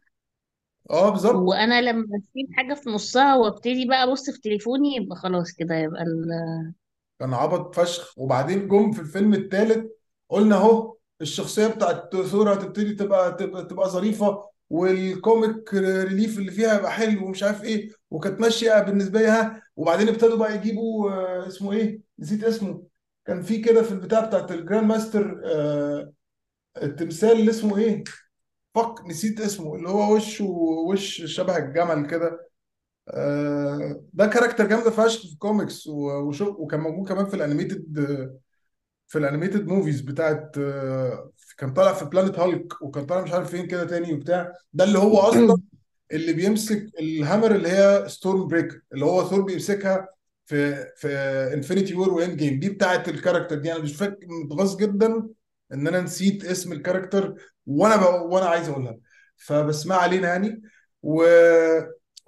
آه 0.90 1.10
بالظبط. 1.10 1.34
وأنا 1.34 1.80
لما 1.82 2.02
بسيب 2.02 2.46
حاجة 2.52 2.74
في 2.74 2.90
نصها 2.90 3.36
وأبتدي 3.36 3.86
بقى 3.86 4.04
أبص 4.04 4.30
في 4.30 4.40
تليفوني 4.40 4.96
يبقى 4.96 5.16
خلاص 5.16 5.52
كده 5.52 5.74
يبقى 5.74 6.02
ال... 6.02 6.72
كان 7.20 7.34
عبط 7.34 7.74
فشخ. 7.74 8.18
وبعدين 8.18 8.68
جم 8.68 8.92
في 8.92 9.00
الفيلم 9.00 9.34
الثالث 9.34 9.86
قلنا 10.28 10.56
أهو 10.56 10.96
الشخصية 11.20 11.66
بتاعت 11.66 12.16
ثور 12.16 12.52
هتبتدي 12.54 12.94
تبقى 12.94 13.32
تبقى 13.34 13.64
تبقى 13.64 13.88
ظريفة 13.88 14.44
وال 14.70 15.00
comic 15.00 15.74
relief 15.74 16.38
اللي 16.38 16.50
فيها 16.50 16.78
يبقى 16.78 16.92
حلو 16.92 17.26
ومش 17.26 17.42
عارف 17.42 17.64
إيه 17.64 17.90
وكانت 18.10 18.40
ماشية 18.40 18.80
بالنسبة 18.80 19.20
لي 19.20 19.26
ها 19.28 19.62
وبعدين 19.76 20.08
ابتدوا 20.08 20.36
بقى 20.38 20.54
يجيبوا 20.56 21.10
آه، 21.10 21.48
اسمه 21.48 21.72
إيه؟ 21.72 22.00
نسيت 22.18 22.44
اسمه. 22.44 22.82
كان 23.26 23.42
في 23.42 23.58
كده 23.58 23.82
في 23.82 23.92
البتاع 23.92 24.20
بتاعت 24.26 24.52
ال 24.52 24.84
Grandmaster 24.88 25.40
آه، 25.44 26.12
التمثال 26.82 27.32
اللي 27.32 27.50
اسمه 27.50 27.78
إيه؟ 27.78 28.04
fuck 28.74 28.94
نسيت 29.06 29.40
اسمه 29.40 29.74
اللي 29.74 29.88
هو 29.88 30.14
وشه 30.16 30.44
وش 30.88 31.22
شبه 31.24 31.56
الجمل 31.58 32.06
كده. 32.06 32.50
آه، 33.08 34.04
ده 34.12 34.26
character 34.26 34.66
جامد 34.66 34.88
فشخ 34.88 35.20
في 35.26 35.32
الكوميكس 35.32 35.86
وكان 35.86 36.80
موجود 36.80 37.08
كمان 37.08 37.26
في 37.26 37.34
ال 37.36 37.42
animated 37.42 37.84
في 39.10 39.18
ال 39.18 39.24
animated 39.24 39.66
movies 39.66 40.00
بتاعت 40.00 40.58
آه، 40.58 41.32
كان 41.58 41.72
طالع 41.72 41.92
في 41.92 42.04
Planet 42.04 42.38
Hulk 42.38 42.82
وكان 42.82 43.06
طالع 43.06 43.22
مش 43.22 43.32
عارف 43.32 43.50
فين 43.50 43.66
كده 43.66 43.84
تاني 43.84 44.12
وبتاع 44.12 44.52
ده 44.72 44.84
اللي 44.84 44.98
هو 44.98 45.18
أصلا 45.30 45.62
اللي 46.12 46.32
بيمسك 46.32 46.86
ال 47.00 47.08
hammer 47.08 47.54
اللي 47.54 47.68
هي 47.68 48.08
Stormbreaker 48.08 48.80
اللي 48.92 49.04
هو 49.04 49.28
ثور 49.28 49.40
بيمسكها 49.42 50.08
في 50.46 50.86
في 50.96 51.08
Infinity 51.54 51.94
War 51.94 52.14
و 52.14 52.36
Endgame 52.36 52.60
دي 52.60 52.68
بتاعت 52.70 53.08
ال 53.08 53.13
character 53.13 53.58
دي. 53.58 53.72
أنا 53.72 53.82
مش 53.82 53.96
فاكر 53.96 54.26
متغاظ 54.44 54.76
جدا 54.76 55.28
إن 55.72 55.86
أنا 55.86 56.00
نسيت 56.00 56.44
اسم 56.44 56.72
ال 56.72 56.78
character 56.78 57.34
وأنا 57.66 57.96
ب... 57.96 58.30
وأنا 58.32 58.46
عايز 58.46 58.68
أقولها. 58.68 58.98
فبس 59.36 59.86
ما 59.86 59.94
علينا 59.94 60.28
يعني. 60.28 60.62
و... 61.02 61.24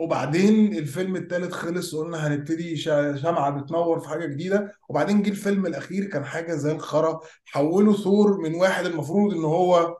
وبعدين 0.03 0.75
الفيلم 0.79 1.17
الثالث 1.17 1.53
خلص 1.53 1.95
وقلنا 1.95 2.27
هنبتدي 2.27 2.77
شمعة 2.77 3.51
بتنور 3.51 4.01
في 4.01 4.09
حاجة 4.09 4.27
جديدة. 4.27 4.73
وبعدين 4.89 5.23
جه 5.23 5.31
الفيلم 5.31 5.67
الأخير 5.67 6.05
كان 6.05 6.25
حاجة 6.25 6.55
زي 6.55 6.73
الخرا. 6.73 7.21
حولوا 7.45 7.95
ثور 7.95 8.41
من 8.41 8.55
واحد 8.55 8.87
المفروض 8.87 9.35
إن 9.35 9.45
هو 9.45 9.97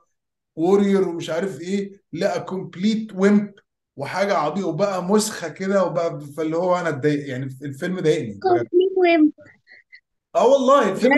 warrior 0.57 1.09
ومش 1.09 1.31
عارف 1.31 1.61
إيه 1.61 1.93
ل 2.13 2.45
a 2.45 2.53
complete 2.53 3.15
wimp 3.15 3.53
وحاجة 3.97 4.35
عبيطة 4.37 4.67
وبقى 4.69 5.05
مسخة 5.05 5.49
كده 5.49 5.85
وبقى 5.85 6.21
فاللي 6.37 6.57
هو 6.57 6.77
أنا 6.77 6.89
اتضايق 6.89 7.29
يعني 7.29 7.45
الفيلم 7.63 8.01
ضايقني. 8.01 8.33
بجد 8.33 8.69
المهم 8.75 9.33
آه 10.35 10.47
والله 10.47 10.91
الفيلم 10.91 11.13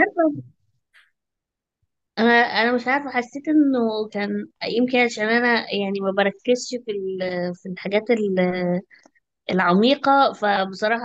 أنا 2.18 2.30
أنا 2.32 2.72
مش 2.72 2.88
عارفة 2.88 3.10
حسيت 3.10 3.48
إنه 3.48 4.08
كان 4.12 4.46
يمكن 4.64 4.98
عشان 4.98 5.24
أنا 5.28 5.72
يعني 5.74 6.00
ما 6.00 6.10
بركزش 6.10 6.70
في 6.86 6.90
ال... 6.92 7.54
في 7.54 7.68
الحاجات 7.68 8.10
ال- 8.10 8.80
العميقة 9.50 10.32
فبصراحة 10.32 11.04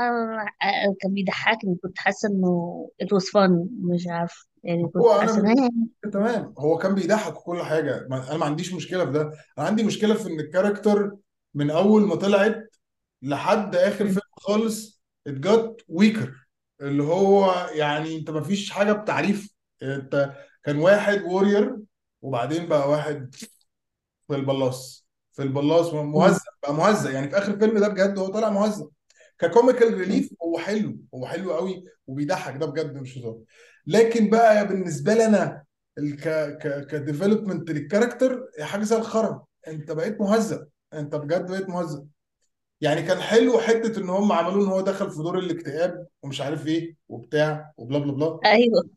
آه، 0.63 0.95
كان 1.01 1.13
بيضحكني. 1.13 1.75
كنت 1.83 1.99
حاسة 1.99 2.29
إنه 2.29 2.89
it 3.03 3.07
was 3.07 3.23
fun 3.25 3.51
مش 3.93 4.07
عارفة. 4.09 4.47
يعني 4.63 4.87
كنت 4.89 5.05
هو 5.05 5.21
أنا 5.21 5.31
حاسة 5.31 5.41
إن 5.41 5.53
بالنسبة 5.53 5.61
لي 5.61 5.89
تمام. 6.13 6.53
هو 6.59 6.77
كان 6.77 6.95
بيضحك 6.95 7.37
وكل 7.37 7.63
حاجة. 7.63 8.07
ما- 8.09 8.29
أنا 8.31 8.37
ما 8.37 8.45
عنديش 8.45 8.73
مشكلة 8.73 9.05
في 9.05 9.11
ده. 9.11 9.21
أنا 9.57 9.67
عندي 9.67 9.83
مشكلة 9.83 10.13
في 10.15 10.27
إن 10.29 10.39
ال 10.39 10.47
character 10.47 11.17
من 11.53 11.71
أول 11.71 12.01
ما 12.07 12.15
طلعت 12.15 12.75
لحد 13.21 13.75
آخر 13.75 14.07
فيلم 14.07 14.21
خالص 14.37 15.03
it 15.27 15.51
got 15.51 15.85
weaker 15.89 16.47
اللي 16.81 17.03
هو 17.03 17.53
يعني 17.73 18.17
أنت 18.17 18.29
ما 18.29 18.41
فيش 18.43 18.71
حاجة 18.71 18.93
بتعريف. 18.93 19.49
أنت 19.83 20.33
كان 20.63 20.77
واحد 20.77 21.21
warrior 21.21 21.75
وبعدين 22.21 22.67
بقى 22.67 22.89
واحد 22.89 23.35
في 24.27 24.35
البلاص. 24.35 25.07
في 25.31 25.43
البلاص 25.43 25.93
مهزأ 25.93 26.39
بقى 26.63 26.73
مهزأ. 26.73 27.11
يعني 27.11 27.29
في 27.29 27.37
آخر 27.37 27.53
الفيلم 27.53 27.77
ده 27.79 27.87
بجد 27.87 28.19
هو 28.19 28.27
طالع 28.27 28.49
مهزأ. 28.49 28.87
ك 29.39 29.46
comical 29.46 29.93
relief 29.93 30.29
هو 30.43 30.57
حلو 30.57 30.97
هو 31.15 31.25
حلو 31.25 31.53
قوي 31.53 31.85
وبيضحك 32.07 32.57
ده 32.57 32.65
بجد 32.65 32.97
مش 32.97 33.17
هزار. 33.17 33.37
لكن 33.87 34.29
بقى 34.29 34.67
بالنسبة 34.67 35.13
لي 35.13 35.25
أنا 35.25 35.63
ك 35.97 36.29
ك 36.57 36.87
ك 36.87 36.94
development 36.94 37.71
لل 37.71 37.85
character 37.85 38.45
حاجة 38.61 38.83
زي 38.83 38.97
الخرا 38.97 39.45
أنت 39.67 39.91
بقيت 39.91 40.21
مهزأ. 40.21 40.67
أنت 40.93 41.15
بجد 41.15 41.51
بقيت 41.51 41.69
مهزأ. 41.69 42.05
يعني 42.81 43.01
كان 43.01 43.17
حلو 43.19 43.59
حتة 43.59 43.99
إن 44.01 44.09
هم 44.09 44.31
عملوه 44.31 44.63
إن 44.65 44.69
هو 44.69 44.81
دخل 44.81 45.11
في 45.11 45.17
دور 45.17 45.39
الاكتئاب 45.39 46.07
ومش 46.23 46.41
عارف 46.41 46.67
إيه 46.67 46.95
وبتاع 47.09 47.73
و 47.77 47.82
blah 47.82 47.99
blah 47.99 48.11
blah. 48.13 48.39
أيوه. 48.45 48.89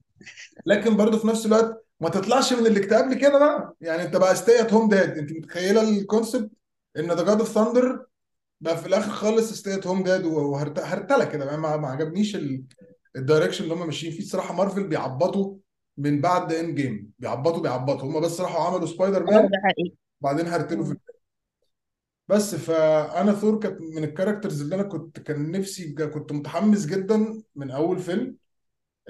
لكن 0.66 0.96
برضه 0.96 1.18
في 1.18 1.26
نفس 1.26 1.46
الوقت 1.46 1.84
ما 2.00 2.08
تطلعش 2.08 2.52
من 2.52 2.66
الاكتئاب 2.66 3.10
لكده 3.10 3.38
بقى. 3.38 3.76
يعني 3.80 4.02
انت 4.02 4.16
بقى 4.16 4.36
stay 4.36 4.60
at 4.60 4.72
home 4.72 4.88
dad 4.88 5.18
انت 5.18 5.32
متخيلة 5.32 5.88
ال 5.88 5.96
concept 5.96 6.50
إن 6.98 7.12
the 7.12 7.24
God 7.24 7.38
of 7.40 7.48
Thunder 7.52 8.06
بقى 8.60 8.76
في 8.78 8.86
الآخر 8.86 9.10
خالص 9.10 9.52
stay 9.52 9.74
at 9.74 9.86
home 9.86 10.02
dad 10.02 10.24
وهرتله 10.24 11.24
كده. 11.24 11.44
بقى 11.44 11.58
ما 11.80 11.88
عجبنيش 11.88 12.36
ال- 12.36 12.64
ال 13.16 13.21
direction 13.21 13.64
اللي 13.64 13.74
هم 13.74 13.86
ماشيين 13.86 14.12
فيه. 14.12 14.18
الصراحة 14.22 14.54
مارفل 14.54 14.86
بيعبطوا 14.88 15.56
من 15.98 16.20
بعد 16.20 16.52
Endgame 16.52 17.10
بيعبطوا 17.18 17.62
بيعبطوا. 17.62 18.08
هم 18.08 18.20
بس 18.20 18.40
راحوا 18.40 18.64
عملوا 18.64 18.86
Spider 18.86 19.20
آه 19.28 19.30
Man 19.30 19.44
ده 19.48 19.58
حقيقي. 19.64 19.96
وبعدين 20.20 20.46
هرتلوا 20.46 20.84
في 20.84 20.90
مم. 20.90 20.96
بس 22.28 22.54
فأنا 22.54 23.32
ثور 23.32 23.58
كانت 23.58 23.80
من 23.80 24.04
ال 24.04 24.09
characters 24.09 24.60
اللي 24.60 24.74
أنا 24.74 24.82
كنت 24.82 25.20
كان 25.20 25.50
نفسي 25.50 25.92
كنت 25.92 26.32
متحمس 26.32 26.86
جدا 26.86 27.42
من 27.56 27.70
أول 27.70 27.98
فيلم. 27.98 28.36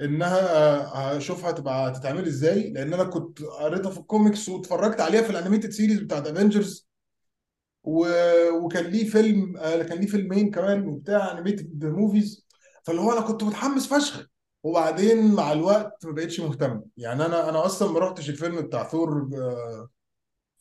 إنها 0.01 0.39
آه، 0.55 1.15
هشوفها 1.15 1.51
تبقى 1.51 1.89
هتتعمل 1.89 2.25
إزاي 2.27 2.73
لأن 2.73 2.93
أنا 2.93 3.03
كنت 3.03 3.41
قريتها 3.41 3.91
في 3.91 3.99
الكوميكس 3.99 4.49
واتفرجت 4.49 5.01
عليها 5.01 5.21
في 5.21 5.29
ال 5.29 5.33
animated 5.33 5.69
series 5.69 5.99
بتاعت 5.99 6.27
Avengers 6.27 6.87
و... 7.83 8.07
وكان 8.63 8.83
ليه 8.85 9.09
فيلم 9.09 9.57
آه، 9.57 9.83
كان 9.83 9.97
ليه 9.99 10.07
فيلمين 10.07 10.51
كمان 10.51 10.87
وبتاع 10.87 11.31
animated 11.31 11.85
movies 11.85 12.47
فاللي 12.83 13.01
هو 13.01 13.11
أنا 13.13 13.21
كنت 13.21 13.43
متحمس 13.43 13.87
فشخ. 13.93 14.27
وبعدين 14.63 15.33
مع 15.35 15.51
الوقت 15.51 16.05
ما 16.05 16.11
بقتش 16.11 16.39
مهتم. 16.39 16.81
يعني 16.97 17.25
أنا 17.25 17.49
أنا 17.49 17.65
أصلا 17.65 17.91
ما 17.91 17.99
رحتش 17.99 18.29
الفيلم 18.29 18.61
بتاع 18.61 18.83
ثور 18.83 19.29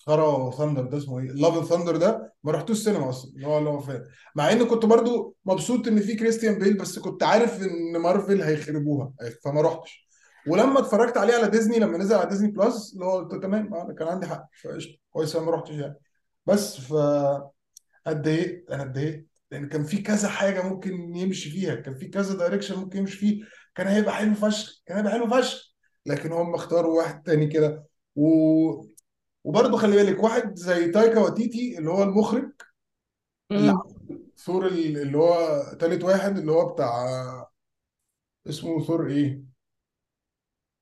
آه، 0.08 0.50
Thor 0.50 0.56
Thunder 0.58 0.82
ده 0.82 0.98
اسمه 0.98 1.18
إيه؟ 1.18 1.26
Love 1.26 1.68
Thunder 1.68 1.96
ده 1.96 2.32
ما 2.44 2.52
رحتوش 2.52 2.78
سينما 2.78 3.08
أصلا 3.10 3.32
اللي 3.34 3.46
هو 3.46 3.58
اللي 3.58 3.70
هو 3.70 3.80
فين 3.80 4.02
مع 4.36 4.52
إن 4.52 4.64
كنت 4.66 4.84
برضو 4.86 5.36
مبسوط 5.44 5.88
إن 5.88 6.00
في 6.00 6.14
كريستيان 6.14 6.58
بيل 6.58 6.76
بس 6.78 6.98
كنت 6.98 7.22
عارف 7.22 7.62
إن 7.62 7.96
مارفل 7.96 8.42
هيخربوها. 8.42 9.12
فما 9.44 9.60
رحتش. 9.60 10.06
ولما 10.48 10.78
اتفرجت 10.80 11.16
عليه 11.16 11.34
على 11.34 11.48
ديزني 11.48 11.78
لما 11.78 11.98
نزل 11.98 12.14
على 12.16 12.28
Disney 12.28 12.50
Plus 12.50 12.92
اللي 12.94 13.04
هو 13.04 13.18
قلت 13.18 13.42
تمام 13.42 13.74
أنا 13.74 13.94
كان 13.94 14.08
عندي 14.08 14.26
حق. 14.26 14.48
فقشطة 14.64 14.98
كويس 15.10 15.36
أنا 15.36 15.44
ما 15.44 15.50
رحتش 15.52 15.70
يعني. 15.70 15.94
بس 16.46 16.80
ف 16.80 16.94
اتضايقت 18.06 18.70
أنا 18.70 18.82
اتضايقت. 18.82 19.24
لأن 19.50 19.68
كان 19.68 19.84
في 19.84 19.98
كذا 20.02 20.28
حاجة 20.28 20.62
ممكن 20.68 21.16
يمشي 21.16 21.50
فيها. 21.50 21.74
كان 21.74 21.94
في 21.94 22.08
كذا 22.08 22.34
direction 22.36 22.78
ممكن 22.78 22.98
يمشي 22.98 23.16
فيه. 23.18 23.42
كان 23.74 23.86
هيبقى 23.86 24.14
حلو 24.14 24.34
فشخ 24.34 24.82
كان 24.86 24.96
هيبقى 24.96 25.12
حلو 25.12 25.26
فشخ. 25.26 25.72
لكن 26.06 26.32
هم 26.32 26.54
اختاروا 26.54 26.98
واحد 26.98 27.22
تاني 27.22 27.46
كده. 27.46 27.84
و... 28.16 28.26
وبرضه 29.44 29.76
خلي 29.78 29.96
بالك 29.96 30.22
واحد 30.22 30.54
زي 30.58 30.90
تايكا 30.90 31.20
واتيتي 31.20 31.78
اللي 31.78 31.90
هو 31.90 32.02
المخرج 32.02 32.52
اللي 33.54 33.72
مم. 33.72 33.78
عمل 33.78 34.22
ثور 34.36 34.66
ال- 34.66 34.98
اللي 34.98 35.18
هو 35.18 35.62
تالت 35.80 36.04
واحد 36.04 36.38
اللي 36.38 36.52
هو 36.52 36.68
بتاع 36.72 37.06
اسمه 38.48 38.84
ثور 38.84 39.06
إيه؟ 39.10 39.42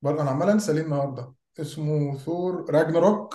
برضه 0.03 0.23
أنا 0.23 0.31
عمال 0.31 0.49
أنسى 0.51 0.73
ليه 0.73 0.81
النهارده. 0.83 1.35
اسمه 1.61 2.19
ثور 2.19 2.71
Ragnarok. 2.71 3.35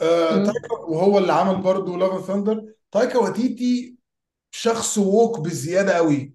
آه 0.00 0.36
مم. 0.36 0.44
تايكا 0.44 0.74
وهو 0.88 1.18
اللي 1.18 1.32
عمل 1.32 1.62
برضه 1.62 1.96
Love 1.98 2.26
Thunder 2.26 2.74
تايكا 2.90 3.18
واتيتي 3.18 3.98
شخص 4.50 4.98
woke 4.98 5.40
بزيادة 5.40 5.92
قوي. 5.92 6.34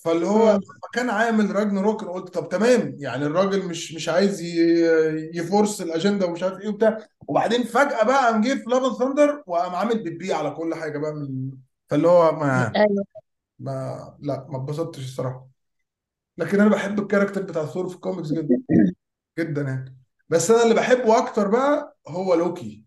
فاللي 0.00 0.26
هو 0.26 0.50
مم. 0.50 0.52
لما 0.52 0.88
كان 0.94 1.10
عامل 1.10 1.56
Ragnarok 1.56 2.02
أنا 2.02 2.12
قلت 2.12 2.34
طب 2.34 2.48
تمام 2.48 2.96
يعني 2.98 3.26
الراجل 3.26 3.66
مش 3.68 3.94
مش 3.94 4.08
عايز 4.08 4.40
ي 5.34 5.42
force 5.42 5.80
الأجندة 5.82 6.26
ومش 6.26 6.42
عارف 6.42 6.60
إيه 6.60 6.68
وبتاع. 6.68 6.98
وبعدين 7.28 7.64
فجأة 7.64 8.04
بقى 8.04 8.24
قام 8.32 8.40
جه 8.42 8.54
في 8.54 8.64
Love 8.70 8.98
Thunder 8.98 9.42
وقام 9.46 9.74
عامل 9.74 10.02
بيبي 10.04 10.32
على 10.32 10.50
كل 10.50 10.74
حاجة 10.74 10.98
بقى 10.98 11.14
من 11.14 11.50
فاللي 11.88 12.08
هو 12.08 12.32
ما 12.32 12.76
أيوه. 12.76 13.04
ما 13.58 14.16
لا 14.20 14.46
ما 14.50 14.56
اتبسطتش 14.58 15.04
الصراحة. 15.04 15.48
لكن 16.38 16.60
أنا 16.60 16.70
بحب 16.70 17.00
ال 17.00 17.04
character 17.04 17.42
بتاع 17.42 17.66
ثور 17.66 17.88
في 17.88 17.94
الكوميكس 17.96 18.32
جدا 18.32 18.56
جدا 19.40 19.62
يعني. 19.62 19.98
بس 20.28 20.50
أنا 20.50 20.62
اللي 20.64 20.74
بحبه 20.74 21.18
أكتر 21.18 21.48
بقى 21.48 21.98
هو 22.08 22.34
لوكي. 22.34 22.84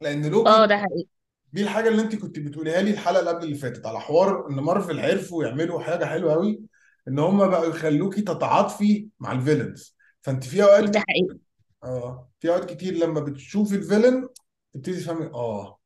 لأن 0.00 0.26
آه 0.46 0.66
لوكي 0.66 0.66
ده 0.66 0.76
حقيقي. 0.78 1.08
دي 1.52 1.62
الحاجة 1.62 1.88
اللي 1.88 2.02
انت 2.02 2.16
كنت 2.16 2.38
بتقوليها 2.38 2.82
لي 2.82 2.90
الحلقة 2.90 3.20
اللي 3.20 3.30
قبل 3.30 3.44
اللي 3.44 3.54
فاتت 3.56 3.86
على 3.86 4.00
حوار 4.00 4.48
إن 4.50 4.54
مارفل 4.54 5.00
عرفوا 5.00 5.44
يعملوا 5.44 5.80
حاجة 5.80 6.04
حلوة 6.04 6.32
قوي 6.32 6.60
إن 7.08 7.18
هم 7.18 7.48
بقوا 7.50 7.64
يخلوكي 7.66 8.22
تتعاطفي 8.22 9.08
مع 9.20 9.32
ال 9.32 9.39
villains 9.39 9.96
فأنت 10.22 10.44
في 10.44 10.62
أوقات 10.62 10.84
ده 10.84 11.00
حقيقي. 11.00 11.38
آه 11.84 12.30
في 12.40 12.48
أوقات 12.48 12.70
كتير 12.70 12.94
لما 12.94 13.20
بتشوفي 13.20 13.74
ال 13.76 13.82
villain 13.82 14.28
تبتدي 14.74 14.96
تفهمي 15.00 15.26
آه 15.26 15.78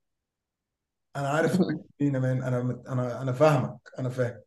أنا 1.16 1.28
عارف 1.28 1.52
yeah 2.00 2.18
man 2.18 2.42
أنا 2.42 2.62
مت- 2.62 2.86
أنا 2.86 3.22
أنا 3.22 3.32
فاهمك 3.32 3.78
أنا 3.98 4.08
فاهم. 4.08 4.40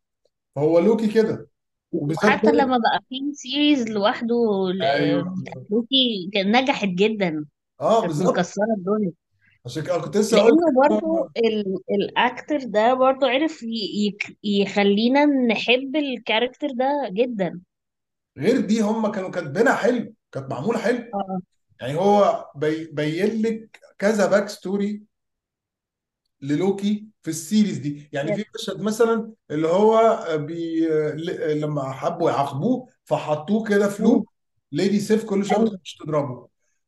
فهو 0.55 0.79
لوكي 0.79 1.07
كده. 1.13 1.49
وبالذات 1.91 2.25
وحتى 2.27 2.51
لما 2.51 2.77
بقى 2.77 2.99
في 3.09 3.15
series 3.33 3.87
لوحده 3.89 4.35
أيوه. 4.81 5.35
لوكي 5.71 6.29
كان 6.33 6.61
نجحت 6.61 6.87
جدا. 6.87 7.45
آه 7.81 8.01
كانت 8.01 8.07
بالظبط. 8.07 8.37
مكسرة 8.37 8.73
الدنيا. 8.77 9.11
عشان 9.65 9.83
كده 9.83 9.97
كنت 10.01 10.17
لسه 10.17 10.37
أقول 10.37 10.51
لأنه 10.51 10.67
لك 10.67 10.73
برضو 10.89 11.29
ال... 11.37 11.77
الأكتر 11.91 12.59
ده 12.63 12.93
برضو 12.93 13.25
عرف 13.25 13.63
ي... 13.63 13.67
يك- 14.07 14.37
يخلينا 14.43 15.25
نحب 15.25 15.95
ال 15.95 16.02
character 16.02 16.67
ده 16.71 17.09
جدا. 17.11 17.61
غير 18.37 18.61
دي 18.61 18.81
هم 18.81 19.11
كانوا 19.11 19.29
كاتبينها 19.31 19.73
حلو 19.75 20.13
كانت 20.31 20.49
معمولة 20.51 20.79
حلو. 20.79 20.97
آه. 21.13 21.39
يعني 21.81 21.95
هو 21.99 22.45
بي 22.55 22.85
بين 22.85 23.41
لك 23.41 23.79
كذا 23.99 24.25
back 24.27 24.49
story 24.49 25.03
للوكي 26.41 27.07
في 27.23 27.29
ال 27.29 27.36
series 27.36 27.77
دي. 27.77 28.09
يعني 28.13 28.31
yes. 28.31 28.37
في 28.37 28.45
مشهد 28.55 28.81
مثلا 28.81 29.33
اللي 29.51 29.67
هو 29.67 30.19
بي 30.37 30.87
ل- 31.15 31.61
لما 31.61 31.91
حبوا 31.91 32.31
يعاقبوه 32.31 32.87
فحطوه 33.05 33.63
كده 33.69 33.89
في 33.89 34.03
مم. 34.03 34.09
loop 34.09 34.27
lady 34.71 34.99
Sif 34.99 35.25
كل 35.25 35.45
شوية 35.45 35.65
بتخش 35.65 35.95
تضربه. 35.97 36.47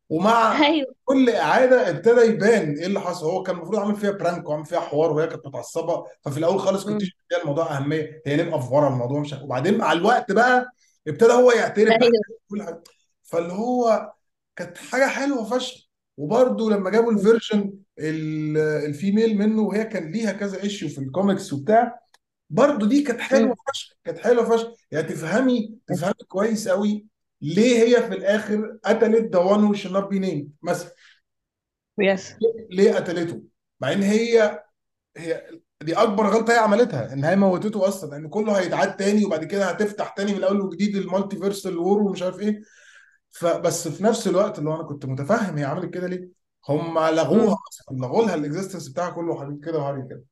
ومع 0.10 0.66
أيوه. 0.66 0.96
كل 1.06 1.30
إعادة 1.30 1.90
ابتدى 1.90 2.22
يبان 2.22 2.72
إيه 2.78 2.86
اللي 2.86 3.00
حصل. 3.00 3.26
هو 3.26 3.44
كان 3.44 3.56
المفروض 3.56 3.80
عامل 3.80 3.96
فيها 3.96 4.12
prank 4.12 4.50
وعامل 4.50 4.66
فيها 4.66 4.80
حوار 4.80 5.12
وهي 5.12 5.28
كانت 5.28 5.48
متعصبة. 5.48 6.06
ففي 6.22 6.38
الأول 6.38 6.60
خالص 6.60 6.84
كنت 6.84 6.92
مم. 7.04 7.10
مديها 7.32 7.42
الموضوع 7.42 7.78
أهمية. 7.78 8.22
هي 8.26 8.36
ليه 8.36 8.44
مقفوره 8.44 8.88
الموضوع 8.88 9.20
مش 9.20 9.34
وبعدين 9.34 9.78
مع 9.78 9.92
الوقت 9.92 10.32
بقى 10.32 10.72
ابتدى 11.08 11.32
هو 11.34 11.52
يعترف 11.52 11.88
بقى 11.90 12.02
أيوه. 12.02 12.40
كل 12.50 12.64
حاجة. 12.64 12.84
فاللي 13.24 13.54
هو 13.54 14.12
كانت 14.56 14.78
حاجة 14.78 15.06
حلوة 15.08 15.44
فشخ. 15.44 15.88
وبرده 16.18 16.70
لما 16.70 16.90
جابوا 16.90 17.12
ال 17.12 17.19
version 17.19 17.74
ال- 18.00 18.58
ال 18.58 18.69
female 18.69 19.38
منه 19.38 19.62
وهي 19.62 19.84
كان 19.84 20.12
ليها 20.12 20.32
كذا 20.32 20.64
issue 20.64 20.90
في 20.90 20.98
الكوميكس 20.98 21.54
وبتاع 21.54 22.00
برضه 22.50 22.88
دي 22.88 23.04
كانت 23.04 23.20
مم. 23.20 23.26
حلوة 23.26 23.56
فشخ. 23.74 23.94
كانت 24.04 24.18
حلوة 24.20 24.58
فشخ. 24.58 24.68
يعني 24.92 25.08
تفهمي 25.08 25.76
تفهمي 25.88 26.14
كويس 26.28 26.68
قوي 26.68 27.06
ليه 27.42 27.84
هي 27.84 28.04
في 28.04 28.14
الآخر 28.14 28.78
قتلت 28.86 29.34
the 29.34 29.40
one 29.40 29.76
should 29.76 29.92
not 29.92 30.10
be 30.12 30.20
named 30.20 30.48
مثلا؟ 30.62 30.92
yes 32.00 32.36
ليه 32.70 32.94
قتلته؟ 32.94 33.42
مع 33.82 33.92
إن 33.92 34.04
هي 34.04 34.64
هي 35.18 35.48
دي 35.82 35.94
أكبر 35.94 36.28
غلطة 36.28 36.54
هي 36.54 36.58
عملتها 36.58 37.14
إن 37.14 37.24
هي 37.24 37.36
موتته 37.36 37.88
أصلا 37.88 38.10
لأن 38.10 38.30
كله 38.30 38.60
هيتعاد 38.60 38.96
تاني 38.96 39.26
وبعد 39.26 39.44
كده 39.46 39.66
هتفتح 39.66 40.10
تاني 40.10 40.32
من 40.32 40.38
الأول 40.38 40.62
وجديد 40.62 40.96
ال 40.96 41.38
multiversal 41.38 41.78
war 41.78 42.02
ومش 42.02 42.24
عارف 42.24 42.40
إيه. 42.40 42.62
فبس 43.30 43.88
في 43.88 44.04
نفس 44.04 44.28
الوقت 44.28 44.60
اللي 44.60 44.70
هو 44.70 44.76
أنا 44.76 44.84
كنت 44.84 45.06
متفهم 45.06 45.58
هي 45.58 45.64
عملت 45.64 45.94
كده 45.94 46.08
ليه؟ 46.08 46.30
هم 46.70 47.00
لغوها. 47.00 47.58
أصلا 47.70 47.98
لغوا 47.98 48.26
لها 48.26 48.36
ال 48.36 48.41
existence 48.41 48.88
بتاعها 48.90 49.10
كله 49.10 49.34
وحاجات 49.34 49.60
كده 49.64 49.80
وحاجات 49.80 50.08
كده. 50.10 50.24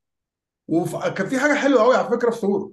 وكان 0.67 1.27
في 1.27 1.39
حاجة 1.39 1.53
حلوة 1.53 1.83
قوي 1.83 1.95
على 1.95 2.09
فكرة 2.09 2.31
في 2.31 2.37
ثور. 2.37 2.71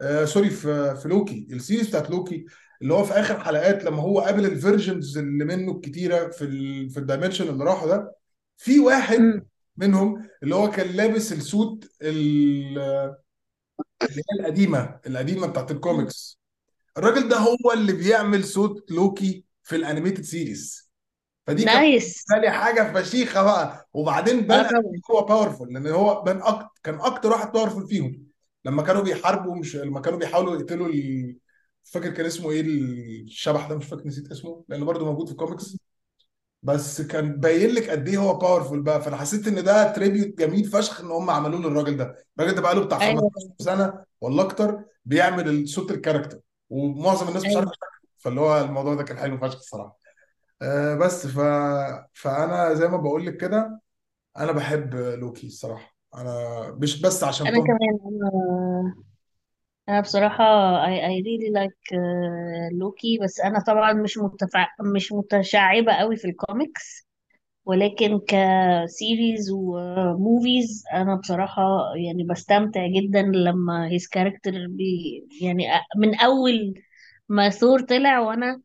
آه 0.00 0.24
sorry 0.24 0.50
في 0.50 0.96
في 1.02 1.08
لوكي 1.08 1.46
ال 1.52 1.57
series 1.57 1.88
بتاعت 1.88 2.10
لوكي 2.10 2.44
اللي 2.82 2.94
هو 2.94 3.04
في 3.04 3.12
آخر 3.12 3.40
حلقات 3.40 3.84
لما 3.84 4.02
هو 4.02 4.20
قابل 4.20 4.44
ال 4.46 4.54
versions 4.54 5.18
اللي 5.18 5.44
منه 5.44 5.72
الكتيرة 5.72 6.28
في 6.30 6.44
ال 6.44 6.90
في 6.90 7.00
ال 7.00 7.05
dimension 7.05 7.48
اللي 7.48 7.64
راحوا 7.64 7.88
ده 7.88 8.14
في 8.56 8.78
واحد. 8.80 9.42
منهم 9.76 10.28
اللي 10.42 10.54
هو 10.54 10.70
كان 10.70 10.86
لابس 10.96 11.32
ال 11.32 11.42
suit 11.42 11.84
ال- 12.02 12.78
اللي 14.02 14.22
هي 14.32 14.40
القديمة 14.40 15.00
القديمة 15.06 15.46
بتاعت 15.46 15.70
الكوميكس 15.70 16.40
الراجل 16.98 17.28
ده 17.28 17.36
هو 17.36 17.72
اللي 17.74 17.92
بيعمل 17.92 18.44
صوت 18.44 18.90
لوكي 18.90 19.44
في 19.62 19.76
ال 19.76 19.81
animated 19.81 20.24
series 20.24 20.90
فدي 21.46 21.64
كانت 21.64 21.76
nice 21.76 22.24
لي 22.42 22.50
حاجة 22.50 22.92
فشيخة 22.92 23.42
بقى. 23.42 23.88
وبعدين 23.92 24.38
آه 24.38 24.42
بان 24.70 24.82
هو 25.10 25.24
powerful 25.24 25.72
لأن 25.74 25.86
هو 25.86 26.22
بان 26.22 26.42
أكتر 26.42 26.68
كان 26.82 27.00
أكتر 27.00 27.30
واحد 27.30 27.52
powerful 27.52 27.86
فيهم. 27.88 28.27
لما 28.64 28.82
كانوا 28.82 29.02
بيحاربوا 29.02 29.56
مش 29.56 29.76
لما 29.76 30.00
كانوا 30.00 30.18
بيحاولوا 30.18 30.56
يقتلوا 30.56 30.88
ال... 30.88 31.36
فاكر 31.84 32.10
كان 32.10 32.26
اسمه 32.26 32.50
إيه 32.50 32.60
الشبح 32.60 33.68
ده 33.68 33.76
مش 33.76 33.84
فاكر 33.86 34.06
نسيت 34.06 34.30
اسمه 34.30 34.64
لأنه 34.68 34.84
برضه 34.84 35.04
موجود 35.04 35.26
في 35.26 35.32
الكوميكس 35.32 35.76
بس 36.62 37.00
كان 37.02 37.40
باين 37.40 37.70
لك 37.70 37.90
قد 37.90 38.08
إيه 38.08 38.18
هو 38.18 38.34
powerful 38.34 38.82
بقى. 38.82 39.02
فأنا 39.02 39.16
حسيت 39.16 39.46
إن 39.48 39.64
ده 39.64 39.92
tribute 39.92 40.28
جميل 40.38 40.64
فشخ 40.64 41.00
إن 41.00 41.10
هم 41.10 41.30
عملوه 41.30 41.60
للراجل 41.60 41.96
ده. 41.96 42.16
الراجل 42.38 42.54
ده 42.54 42.62
بقى 42.62 42.74
له 42.74 42.84
بتاع 42.84 43.00
أيوه. 43.00 43.20
15 43.20 43.48
سنة 43.58 44.04
ولا 44.20 44.42
أكتر 44.42 44.84
بيعمل 45.04 45.68
صوت 45.68 45.90
ال 45.90 45.95
character 45.95 46.40
ومعظم 46.70 47.28
الناس 47.28 47.44
مش 47.46 47.56
عارفه 47.56 47.72
شكله 47.72 47.88
فاللي 48.18 48.40
هو 48.40 48.60
الموضوع 48.60 48.94
ده 48.94 49.02
كان 49.02 49.18
حلو 49.18 49.38
فشخ 49.38 49.54
الصراحة. 49.56 49.98
آه 50.62 50.94
بس 50.94 51.26
ف... 51.26 51.40
فأنا 52.14 52.74
زي 52.74 52.88
ما 52.88 52.96
بقول 52.96 53.26
لك 53.26 53.36
كده 53.36 53.80
أنا 54.38 54.52
بحب 54.52 54.94
لوكي 54.94 55.46
الصراحة. 55.46 55.97
أنا 56.14 56.70
مش 56.82 57.02
بس 57.02 57.24
عشان 57.24 57.46
أنا 57.46 57.56
توم 57.56 57.66
كمان 57.66 57.98
أنا 58.06 58.94
أنا 59.88 60.00
بصراحة 60.00 60.44
I, 60.86 60.90
I 60.90 61.22
really 61.24 61.50
like 61.58 61.94
uh, 61.96 62.78
لوكي 62.78 63.18
بس 63.22 63.40
أنا 63.40 63.60
طبعا 63.66 63.92
مش 63.92 64.18
متفع... 64.18 64.68
مش 64.94 65.12
متشعبة 65.12 65.92
قوي 65.92 66.16
في 66.16 66.24
الكوميكس 66.28 67.08
ولكن 67.64 68.20
ك 68.28 68.45
series 68.45 69.50
و 69.52 69.71
movies 69.71 70.84
أنا 70.94 71.14
بصراحة 71.16 71.62
يعني 71.96 72.24
بستمتع 72.24 72.86
جدا 72.86 73.22
لما 73.22 73.90
his 73.90 74.02
character 74.02 74.52
بي 74.68 75.28
يعني 75.42 75.64
من 75.98 76.14
أول 76.20 76.74
ما 77.28 77.50
ثور 77.50 77.80
طلع 77.82 78.20
وأنا 78.20 78.62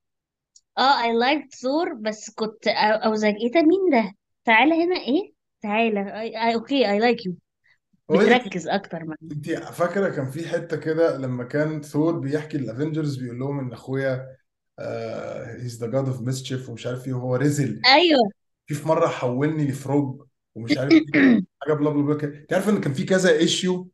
آه 0.77 1.01
I 1.03 1.05
liked 1.05 1.55
ثور 1.61 1.93
بس 1.93 2.29
كنت 2.35 2.69
I, 2.69 2.71
I 3.05 3.07
was 3.15 3.21
like 3.21 3.41
إيه 3.43 3.51
ده 3.53 3.61
مين 3.61 3.89
ده؟ 3.91 4.13
تعالى 4.45 4.85
هنا 4.85 4.95
إيه؟ 4.97 5.32
تعالى. 5.63 6.53
okay 6.53 6.83
you. 7.15 7.33
بقول 8.09 8.25
لك 8.25 8.41
بتركز 8.41 8.67
أكتر 8.67 9.03
معايا. 9.03 9.17
انت 9.31 9.49
فاكرة 9.51 10.09
كان 10.09 10.29
في 10.31 10.47
حتة 10.49 10.77
كده 10.77 11.17
لما 11.17 11.43
كان 11.43 11.81
ثور 11.81 12.19
بيحكي 12.19 12.57
لل 12.57 12.69
Avengers 12.69 13.15
بيقول 13.15 13.39
لهم 13.39 13.59
إن 13.59 13.73
أخويا 13.73 14.27
he's 15.45 15.83
the 15.83 15.87
god 15.91 16.07
of 16.07 16.21
mischief 16.21 16.69
ومش 16.69 16.87
عارف 16.87 17.07
إيه 17.07 17.13
وهو 17.13 17.35
رذل. 17.35 17.81
أيوه. 17.85 18.19
في 18.67 18.73
في 18.75 18.87
مرة 18.87 19.07
حولني 19.07 19.67
ل 19.67 19.78
frog 19.78 20.21
ومش 20.55 20.77
عارف 20.77 20.91
إيه 20.91 21.41
حاجة 21.61 21.73
بلا 21.73 21.89
بلا 21.89 22.03
بلا. 22.03 22.17
كده. 22.17 22.37
انت 22.37 22.53
عارف 22.53 22.69
إن 22.69 22.81
كان 22.81 22.93
في 22.93 23.03
كذا 23.03 23.31
issue 23.31 23.89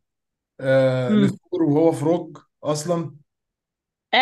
آه. 0.59 1.09
لثور 1.09 1.63
وهو 1.63 1.91
frog 1.91 2.37
أصلا؟ 2.63 3.15
آه 4.13 4.19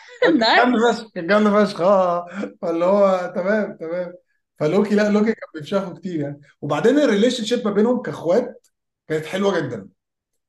كان 0.22 0.38
جامد 0.38 0.92
فشخ 0.92 1.10
كان 1.14 1.26
جامد 1.26 1.64
فشخ. 1.64 1.80
آه 1.80 2.26
فاللي 2.62 2.84
هو 2.84 3.32
تمام 3.36 3.76
تمام. 3.76 4.12
فلوكي 4.60 4.94
لا 4.94 5.08
لوكي 5.10 5.32
كان 5.32 5.48
بيفشخوا 5.54 5.94
كتير 5.94 6.20
يعني. 6.20 6.40
وبعدين 6.60 6.98
ال 6.98 7.44
relationship 7.44 7.64
ما 7.68 7.70
بينهم 7.74 8.02
كأخوات 8.02 8.66
كانت 9.08 9.26
حلوة 9.26 9.60
جدا. 9.60 9.88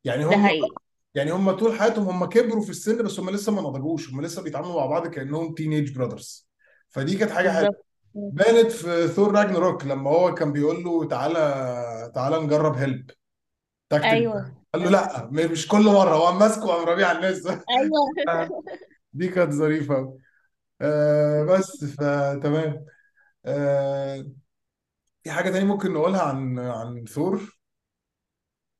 يعني 0.03 0.23
ده 0.23 0.35
هم 0.35 0.45
حقيقي. 0.47 0.67
يعني 1.15 1.31
هم 1.31 1.51
طول 1.51 1.79
حياتهم 1.79 2.09
هم 2.09 2.25
كبروا 2.25 2.61
في 2.61 2.69
السن 2.69 3.03
بس 3.03 3.19
هم 3.19 3.29
لسه 3.29 3.51
ما 3.51 3.61
نضجوش. 3.61 4.09
هم 4.09 4.21
لسه 4.21 4.41
بيتعاملوا 4.41 4.75
مع 4.79 4.85
بعض 4.85 5.07
كأنهم 5.07 5.53
teenage 5.53 5.95
brothers 5.95 6.49
فدي 6.89 7.17
كانت 7.17 7.31
حاجة 7.31 7.49
حلوة. 7.49 7.75
بالظبط. 8.15 8.33
بانت 8.33 8.71
في 8.71 9.07
ثور 9.07 9.31
راجنروك 9.31 9.85
لما 9.85 10.09
هو 10.09 10.33
كان 10.33 10.51
بيقول 10.51 10.83
له 10.83 11.07
تعالى 11.07 12.11
تعالى 12.15 12.39
نجرب 12.39 12.75
help 12.75 13.11
tactic 13.89 14.05
أيوه. 14.05 14.53
قال 14.73 14.83
له 14.83 14.89
لا 14.89 15.29
م- 15.31 15.51
مش 15.51 15.67
كل 15.67 15.83
مرة. 15.85 16.15
هو 16.15 16.31
ماسكه 16.31 16.65
وقام 16.65 16.87
راميه 16.87 17.05
على 17.05 17.17
الناس. 17.17 17.47
أيوه. 17.47 17.61
دي 19.13 19.27
كانت 19.27 19.53
ظريفة 19.53 19.95
أوي. 19.95 20.17
آه 20.81 21.43
بس 21.43 21.85
فتمام. 21.85 22.85
آه 23.45 24.25
في 25.23 25.31
حاجة 25.31 25.49
تاني 25.49 25.65
ممكن 25.65 25.93
نقولها 25.93 26.21
عن 26.21 26.59
عن 26.59 27.05
ثور؟ 27.05 27.61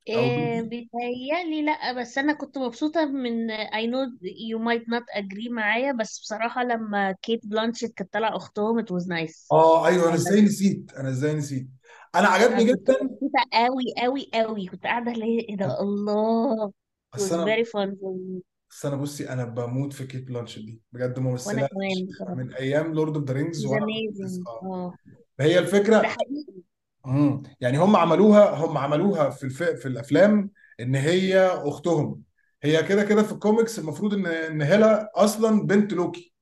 أو 0.09 0.13
إيه 0.13 0.61
بيتهيألي 0.61 1.61
لأ 1.61 1.93
بس 1.93 2.17
أنا 2.17 2.33
كنت 2.33 2.57
مبسوطة 2.57 3.05
من 3.05 3.51
I 3.51 3.85
know 3.85 4.11
you 4.23 4.59
might 4.59 4.85
not 4.87 5.03
agree 5.21 5.51
معايا 5.51 5.91
بس 5.91 6.19
بصراحة 6.19 6.63
لما 6.63 7.11
كيت 7.11 7.45
بلانشيت 7.45 7.93
كانت 7.93 8.13
طالعة 8.13 8.35
أختهم 8.37 8.81
it 8.81 8.85
was 8.89 9.03
nice. 9.07 9.47
آه 9.51 9.87
أيوه 9.87 10.05
أنا 10.07 10.15
إزاي. 10.15 10.41
نسيت؟ 10.41 10.93
أنا 10.93 11.09
إزاي 11.09 11.33
نسيت؟ 11.33 11.67
أنا 12.15 12.27
أنا 12.27 12.27
عجبني 12.27 12.71
كنت 12.71 12.81
جدا 12.89 13.03
مبسوطة 13.03 13.45
قوي 13.53 13.83
قوي 13.97 14.29
قوي 14.33 14.67
كنت 14.67 14.83
قاعدة 14.83 15.11
اللي 15.11 15.25
هي 15.25 15.39
إيه 15.39 15.57
ده 15.57 15.81
الله. 15.81 16.71
It 17.17 17.19
was 17.19 17.33
أنا 17.33 17.45
very 17.45 17.65
fun 17.65 17.89
for 18.01 18.13
me. 18.15 18.50
بس 18.71 18.85
أنا 18.85 18.95
بصي 18.95 19.29
أنا 19.29 19.45
بموت 19.45 19.93
في 19.93 20.05
كيت 20.07 20.23
بلانشيت 20.27 20.65
دي 20.65 20.81
بجد 20.91 21.17
وأنا 21.17 21.29
ممثله 21.29 21.67
كمان 21.67 22.37
من 22.37 22.53
أيام 22.53 22.93
لورد 22.93 23.15
اوف 23.17 23.25
ذا 23.25 23.33
رينجز 23.33 23.65
وأنا 23.65 23.85
amazing. 23.85 24.47
آه. 24.47 24.65
آه. 24.73 24.93
فهي 25.37 25.53
ده 25.53 25.59
الفكرة 25.59 26.01
حقيقي. 26.01 26.61
مم. 27.05 27.43
يعني 27.61 27.77
هم 27.77 27.95
عملوها 27.95 28.49
هم 28.65 28.77
عملوها 28.77 29.29
في 29.29 29.43
الف... 29.43 29.63
في 29.63 29.85
الأفلام 29.87 30.51
إن 30.79 30.95
هي 30.95 31.39
أختهم. 31.47 32.21
هي 32.63 32.83
كده 32.83 33.03
كده 33.03 33.23
في 33.23 33.31
الكوميكس 33.31 33.79
المفروض 33.79 34.13
إن 34.13 34.25
إن 34.25 34.61
هيلا 34.61 35.11
أصلا 35.15 35.67
بنت 35.67 35.93
لوكي 35.93 36.33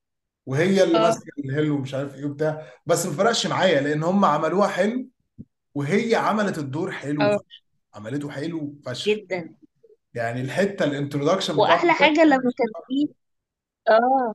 وهي 0.46 0.84
اللي 0.84 0.98
آه. 0.98 1.02
ماسكة 1.02 1.32
ال 1.46 1.51
hell 1.51 1.72
ومش 1.72 1.94
عارف 1.94 2.16
إيه 2.16 2.26
وبتاع 2.26 2.68
بس 2.86 3.06
ما 3.06 3.12
فرقش 3.14 3.48
معايا 3.48 3.82
لأن 3.82 4.04
هم 4.04 4.26
عملوها 4.26 4.68
حلو 4.68 5.08
وهي 5.76 6.16
عملت 6.16 6.58
الدور 6.58 6.92
حلو 6.92 7.22
آه. 7.22 7.38
فشخ 7.38 7.64
عملته 7.94 8.30
حلو 8.30 8.76
فشخ. 8.86 9.08
جدا. 9.10 9.54
يعني 10.14 10.42
الحتة 10.42 10.86
ال 10.86 10.91
introduction 10.91 11.54
بتاعته 11.54 11.72
وأحلى 11.72 11.94
حاجة 11.94 12.24
لما 12.24 12.52
كان 12.58 12.84
فيه 12.88 13.08
آه 13.90 14.34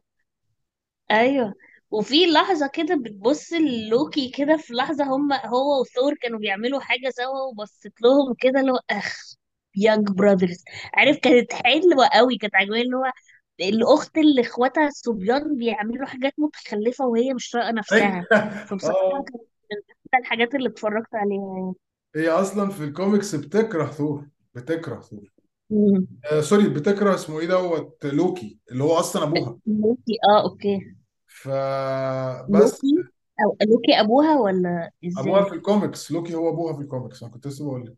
أيوه. 1.11 1.55
وفي 1.91 2.27
لحظة 2.27 2.71
كده 2.75 2.95
بتبص 2.95 3.53
للوكي 3.53 4.31
كده 4.31 4.57
في 4.57 4.73
لحظة 4.75 5.05
هم 5.05 5.33
هو 5.33 5.81
وثور 5.81 6.15
كانوا 6.15 6.39
بيعملوا 6.39 6.81
حاجة 6.81 7.11
سوا 7.11 7.41
وبصت 7.51 7.93
لهم 8.03 8.35
كده 8.39 8.61
اللي 8.61 8.73
هو 8.73 8.81
أخ 8.91 9.35
young 9.77 10.09
brothers 10.11 10.65
عارف 10.95 11.19
كانت 11.19 11.53
حلوة 11.53 12.07
قوي 12.13 12.37
كانت 12.37 12.55
عجباني 12.55 12.83
اللي 12.83 12.97
هو 12.97 13.13
الأخت 13.61 14.19
اللي 14.19 14.41
إخواتها 14.41 14.87
الصبيان 14.87 15.57
بيعملوا 15.59 16.07
حاجات 16.07 16.33
متخلفة 16.39 17.07
وهي 17.07 17.35
مش 17.35 17.51
طايقة 17.51 17.71
نفسها. 17.71 18.27
فبصراحة 18.69 18.99
آه. 18.99 19.25
كانت 19.25 19.43
من 19.73 19.79
احسن 19.91 20.19
الحاجات 20.21 20.55
اللي 20.55 20.69
اتفرجت 20.69 21.15
عليها 21.15 21.55
يعني. 21.57 21.75
هي 22.17 22.29
أصلا 22.29 22.71
في 22.71 22.85
الكوميكس 22.85 23.35
بتكره 23.35 23.87
ثور 23.87 24.29
بتكره 24.55 25.01
ثور. 25.01 25.34
مم. 25.75 26.07
آه 26.33 26.41
sorry 26.41 26.69
بتكره 26.69 27.15
اسمه 27.15 27.41
إيه 27.41 27.47
دوت؟ 27.47 28.05
لوكي 28.05 28.59
اللي 28.71 28.85
هو 28.85 28.93
أصلا 28.93 29.23
أبوها. 29.23 29.59
لوكي 29.67 30.19
آه 30.31 30.43
okay. 30.43 30.95
فبس 31.27 32.85
لوكي؟ 32.85 33.09
أو 33.45 33.57
لوكي 33.69 34.01
أبوها 34.01 34.41
ولا 34.41 34.91
أبوها 35.19 35.41
إزاي 35.41 35.51
في 35.51 35.57
الكوميكس. 35.57 36.13
لوكي 36.13 36.35
هو 36.35 36.49
أبوها 36.49 36.75
في 36.75 36.81
الكوميكس 36.81 37.23
أنا 37.23 37.33
كنت 37.33 37.47
لسه 37.47 37.65
بقول 37.65 37.87
لك. 37.87 37.97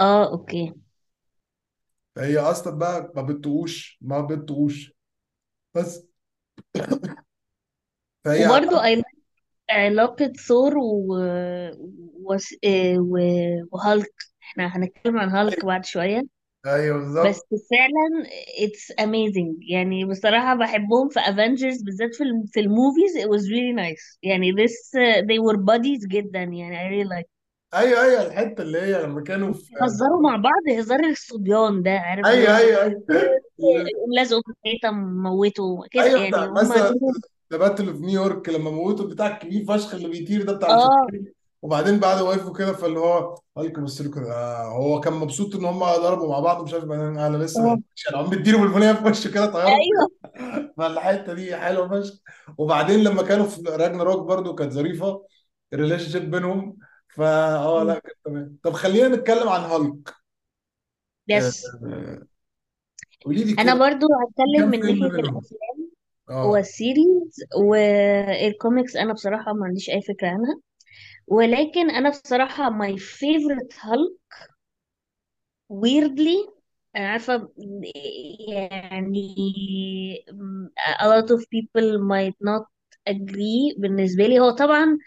آه 0.00 0.32
okay. 0.32 0.74
فهي 2.16 2.38
أصلا 2.38 2.78
بقى 2.78 3.12
ما 3.16 3.22
بتطيقوش 3.22 3.98
ما 4.00 4.20
بتطيقوش. 4.20 4.92
بس 5.74 6.06
فهي 8.24 8.46
وبرضو 8.46 8.76
I 8.76 8.96
like 8.96 9.16
علاقة 9.70 10.32
ثور 10.48 10.78
و... 10.78 11.14
و... 12.24 12.36
و... 12.98 13.18
وهالك. 13.72 14.14
إحنا 14.46 14.76
هنتكلم 14.76 15.18
عن 15.18 15.28
هالك 15.28 15.64
بعد 15.64 15.84
شوية. 15.84 16.22
أيوه 16.66 16.98
بس 16.98 17.02
بالظبط 17.02 17.46
فعلا 17.70 18.30
it's 18.66 19.04
amazing. 19.06 19.56
يعني 19.70 20.04
بصراحة 20.04 20.54
بحبهم 20.54 21.08
في 21.08 21.20
Avengers 21.20 21.84
بالذات 21.84 22.14
في 22.14 22.22
الم... 22.24 22.44
في 22.46 22.60
ال 22.60 22.68
movies 22.68 23.16
it 23.16 23.28
was 23.28 23.42
really 23.42 23.76
nice. 23.76 24.18
يعني 24.22 24.52
this 24.52 24.72
they 25.22 25.38
were 25.38 25.58
buddies 25.58 26.08
جدا. 26.08 26.42
يعني 26.42 26.78
I 26.78 26.90
really 26.92 27.08
like. 27.08 27.26
أيوه 27.74 28.02
أيوه 28.02 28.26
الحتة 28.26 28.62
اللي 28.62 28.78
هي 28.78 29.02
لما 29.02 29.20
كانوا 29.20 29.52
في 29.52 29.72
يهزروا 29.82 30.22
مع 30.22 30.36
بعض 30.36 30.78
هزار 30.78 31.00
الصبيان 31.00 31.82
ده 31.82 31.90
عارف؟ 31.90 32.26
اللي 32.26 32.38
أيوه 32.38 32.50
هو 32.50 32.56
أيوه 32.56 32.82
أيوه. 32.82 33.02
يقوم 33.58 34.12
لازقه 34.16 34.42
في 34.46 34.52
الحيطة 34.66 34.90
موته 34.90 35.82
كده 35.90 36.02
أيوه 36.02 36.18
يعني 36.18 36.30
بتاع 36.30 36.44
هم 36.46 36.52
مثلا 36.54 36.76
ليهم 36.76 37.12
the 37.52 37.58
battle 37.58 37.88
of 37.88 38.00
New 38.00 38.21
York 38.21 38.48
لما 38.48 38.70
موتوا 38.70 39.06
بتاع 39.06 39.26
الكبير 39.26 39.64
فشخ 39.64 39.94
اللي 39.94 40.08
بيطير 40.08 40.42
ده 40.42 40.52
بتاع 40.52 40.68
آه. 40.70 41.06
الفيلم 41.08 41.32
وبعدين 41.66 42.00
بعد 42.00 42.20
وقفوا 42.22 42.52
كده 42.58 42.72
فاللي 42.72 42.98
هو 42.98 43.34
هالك 43.58 43.80
بص 43.80 44.00
له 44.00 44.10
كده 44.10 44.32
آه 44.32 44.64
هو 44.64 45.00
كان 45.00 45.12
مبسوط 45.12 45.54
إن 45.54 45.64
هم 45.64 45.78
ضربوا 45.78 46.28
مع 46.28 46.40
بعض 46.40 46.64
مش 46.64 46.74
عارف 46.74 46.84
بعدين 46.84 47.18
أنا 47.18 47.36
لسه 47.36 47.82
قام 48.14 48.26
مديله 48.26 48.58
بالبنيه 48.60 48.92
في 48.92 49.04
وشه 49.08 49.30
كده 49.30 49.46
طيارة. 49.46 49.68
أيوه. 49.68 50.72
فالحتة 50.78 51.34
دي 51.34 51.56
حلوة 51.56 51.88
فشخ. 51.88 52.14
وبعدين 52.58 53.00
لما 53.04 53.22
كانوا 53.22 53.46
في 53.46 53.62
Ragnarok 53.62 54.26
برضو 54.26 54.54
كانت 54.54 54.72
ظريفة 54.72 55.26
ال 55.72 56.10
relationship 56.10 56.30
بينهم. 56.30 56.76
فا 57.08 57.56
آه 57.56 57.84
لا 57.84 57.94
كانت 57.98 58.16
تمام. 58.24 58.56
طب 58.62 58.72
خلينا 58.72 59.08
نتكلم 59.08 59.48
عن 59.48 59.60
هالك 59.60 60.08
آه، 61.30 61.34
yes 61.36 61.62
قولي 63.24 63.44
لي 63.44 63.52
أنا 63.52 63.62
كده 63.62 63.74
برضو 63.74 64.06
هتكلم 64.22 64.60
كام 64.60 64.70
من 64.70 64.80
فيلم 64.80 65.04
ناحية 65.04 65.22
منهم؟ 65.22 65.36
الأفلام 65.38 65.90
آه. 66.30 66.46
وال 66.46 66.68
series 66.68 67.36
وال 67.56 67.91
comics 67.91 68.96
أنا 68.96 69.12
بصراحة 69.12 69.52
ما 69.52 69.66
عنديش 69.66 69.90
أي 69.90 70.02
فكرة 70.02 70.28
عنها. 70.28 70.60
ولكن 71.26 71.90
أنا 71.90 72.10
بصراحة 72.10 72.70
my 72.70 72.92
favorite 72.98 73.72
Hulk 73.72 74.48
weirdly 75.68 76.48
أنا 76.96 77.08
عارفة 77.08 77.48
يعني 78.48 79.34
a 81.00 81.04
lot 81.08 81.30
of 81.30 81.40
people 81.50 81.98
might 81.98 82.36
not 82.50 82.66
agree 83.10 83.80
بالنسبة 83.80 84.26
لي. 84.26 84.38
هو 84.40 84.50
طبعا 84.50 84.98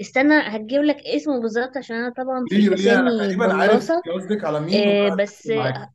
استنى 0.00 0.34
هتجيب 0.34 0.80
لك 0.82 0.96
اسمه 0.96 1.40
بالظبط 1.40 1.76
عشان 1.76 1.96
أنا 1.96 2.10
طبعا 2.16 2.44
في 2.48 2.56
قولي 2.56 2.62
لي 2.62 2.68
قولي 2.68 2.82
لي 2.82 2.94
أنا 2.94 3.08
الأسامي 3.08 3.26
تقريبا 3.26 3.54
عارف. 3.54 3.90
أنت 3.90 4.08
قصدك 4.14 4.44
على 4.44 4.60
مين؟ 4.60 4.88
آه، 4.88 5.02
وهركز 5.02 5.22
بس 5.22 5.48
معاك. 5.50 5.90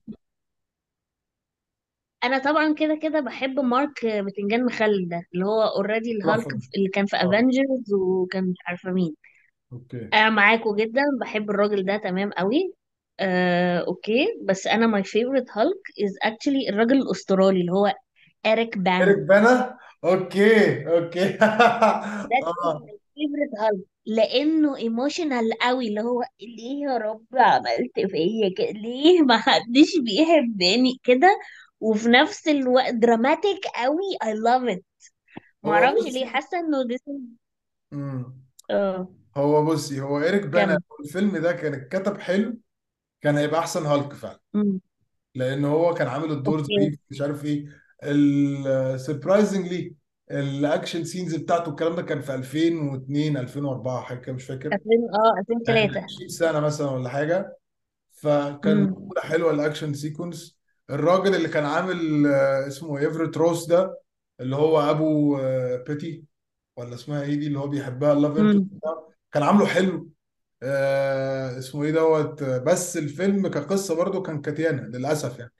أنا 2.24 2.38
طبعا 2.38 2.74
كده 2.74 3.00
كده 3.04 3.20
بحب 3.20 3.60
مارك 3.60 4.06
بتنجان 4.06 4.66
مخلل 4.66 5.10
ده 5.10 5.22
اللي 5.34 5.46
هو 5.46 5.62
already 5.62 6.12
الهالك 6.12 6.46
تحفة. 6.46 6.70
اللي 6.78 6.90
كان 6.90 7.06
في 7.06 7.16
آه. 7.18 7.20
Avengers 7.26 7.94
وكان 7.94 8.44
مش 8.44 8.58
عارفة 8.68 8.92
مين. 8.92 9.16
okay. 9.74 10.10
أنا 10.14 10.30
معاكو 10.30 10.76
جدا 10.76 11.02
بحب 11.22 11.50
الراجل 11.50 11.86
ده 11.86 11.98
تمام 11.98 12.32
قوي. 12.32 12.74
آه، 13.20 13.80
okay. 13.80 14.28
بس 14.42 14.68
أنا 14.68 14.88
my 14.88 15.04
favorite 15.04 15.46
Hulk 15.52 15.82
is 16.04 16.16
actually 16.24 16.70
الراجل 16.70 16.98
الأسترالي 16.98 17.62
اللي 17.62 17.72
هو 17.72 17.86
اريك 17.86 17.98
ايريك 18.46 18.78
بانا 18.78 19.14
بانا 19.14 19.78
okay 20.04 20.88
okay. 20.88 21.38
ده 21.38 21.46
آه. 22.64 22.80
my 22.80 23.00
favorite 23.16 23.60
Hulk 23.60 23.86
لأنه 24.06 24.78
emotional 24.78 25.54
قوي 25.62 25.88
اللي 25.88 26.02
هو 26.02 26.24
ليه 26.42 26.84
يا 26.84 26.98
رب 26.98 27.26
عملت 27.34 28.12
فيا 28.12 28.54
كده 28.58 28.72
ليه 28.80 29.22
ما 29.22 29.38
حدش 29.38 29.98
بيحبني 30.00 31.00
كده؟ 31.04 31.40
وفي 31.80 32.10
نفس 32.10 32.48
الوقت 32.48 32.94
dramatic 32.94 33.66
قوي. 33.76 34.18
I 34.24 34.28
love 34.28 34.76
it. 34.76 34.82
هو 35.66 35.70
معرفش 35.72 36.04
ليه 36.04 36.10
بصي 36.10 36.26
حاسة 36.26 36.60
إنه 36.60 36.84
this 36.84 37.02
is 37.10 37.22
مم. 37.92 38.36
آه. 38.70 39.21
هو 39.38 39.66
بصي 39.66 40.02
هو 40.02 40.20
إيريك 40.20 40.46
بانا 40.46 40.72
كمل 40.72 40.78
لو 40.92 41.06
الفيلم 41.06 41.38
ده 41.38 41.52
كان 41.52 41.74
اتكتب 41.74 42.18
حلو 42.18 42.58
كان 43.22 43.38
هيبقى 43.38 43.60
أحسن 43.60 43.86
هالك 43.86 44.14
فعلا. 44.14 44.40
لأن 45.36 45.66
هو 45.66 45.94
كان 45.94 46.08
عامل 46.08 46.32
الدور 46.32 46.60
okay. 46.60 46.74
ظريف 46.76 47.00
مش 47.12 47.22
عارف 47.22 47.46
إيه. 47.46 47.66
ال 48.04 48.18
surprisingly 48.18 49.96
ال 50.32 50.42
action 50.42 51.04
scenes 51.04 51.36
بتاعته 51.36 51.70
الكلام 51.70 51.96
ده 51.96 52.02
كان 52.02 52.22
في 52.22 52.36
2002 52.36 53.38
2004 53.38 54.02
حاجة 54.02 54.18
كده 54.20 54.34
مش 54.36 54.46
فاكر. 54.46 54.68
2000 54.74 55.10
آه 55.16 55.40
يعني 55.68 55.88
من 55.88 55.98
2003 55.98 56.04
20 56.04 56.30
سنة 56.30 56.60
مثلا 56.60 56.92
ولا 56.92 57.10
حاجة. 57.10 57.58
فكان 58.12 58.86
امم 58.88 59.12
حلوة 59.20 59.52
ال 59.52 59.58
action 59.58 59.94
sequence 59.94 60.58
الراجل 60.90 61.36
اللي 61.36 61.48
كان 61.50 61.66
عامل 61.66 62.28
آه، 62.28 62.68
اسمه 62.68 62.98
ايفرت 63.00 63.38
روس 63.38 63.66
ده 63.68 64.00
اللي 64.40 64.56
هو 64.56 64.80
أبو 64.92 65.38
آه، 65.40 65.78
بيتي 65.88 66.26
ولا 66.78 66.96
اسمها 66.96 67.22
إيه 67.24 67.36
دي 67.36 67.48
اللي 67.48 67.60
هو 67.60 67.68
بيحبها 67.68 68.14
ال 68.14 68.18
love 68.18 68.38
interest 68.38 68.64
امم 68.64 69.11
كان 69.32 69.44
عامله 69.44 69.66
حلو. 69.66 70.10
آه 70.64 71.58
اسمه 71.58 71.84
إيه 71.84 71.92
دوت. 71.92 72.44
بس 72.44 72.98
الفيلم 72.98 73.48
كقصة 73.48 73.96
برضو 73.96 74.22
كان 74.22 74.42
كحيانة 74.42 74.82
للأسف 74.82 75.40
يعني. 75.40 75.52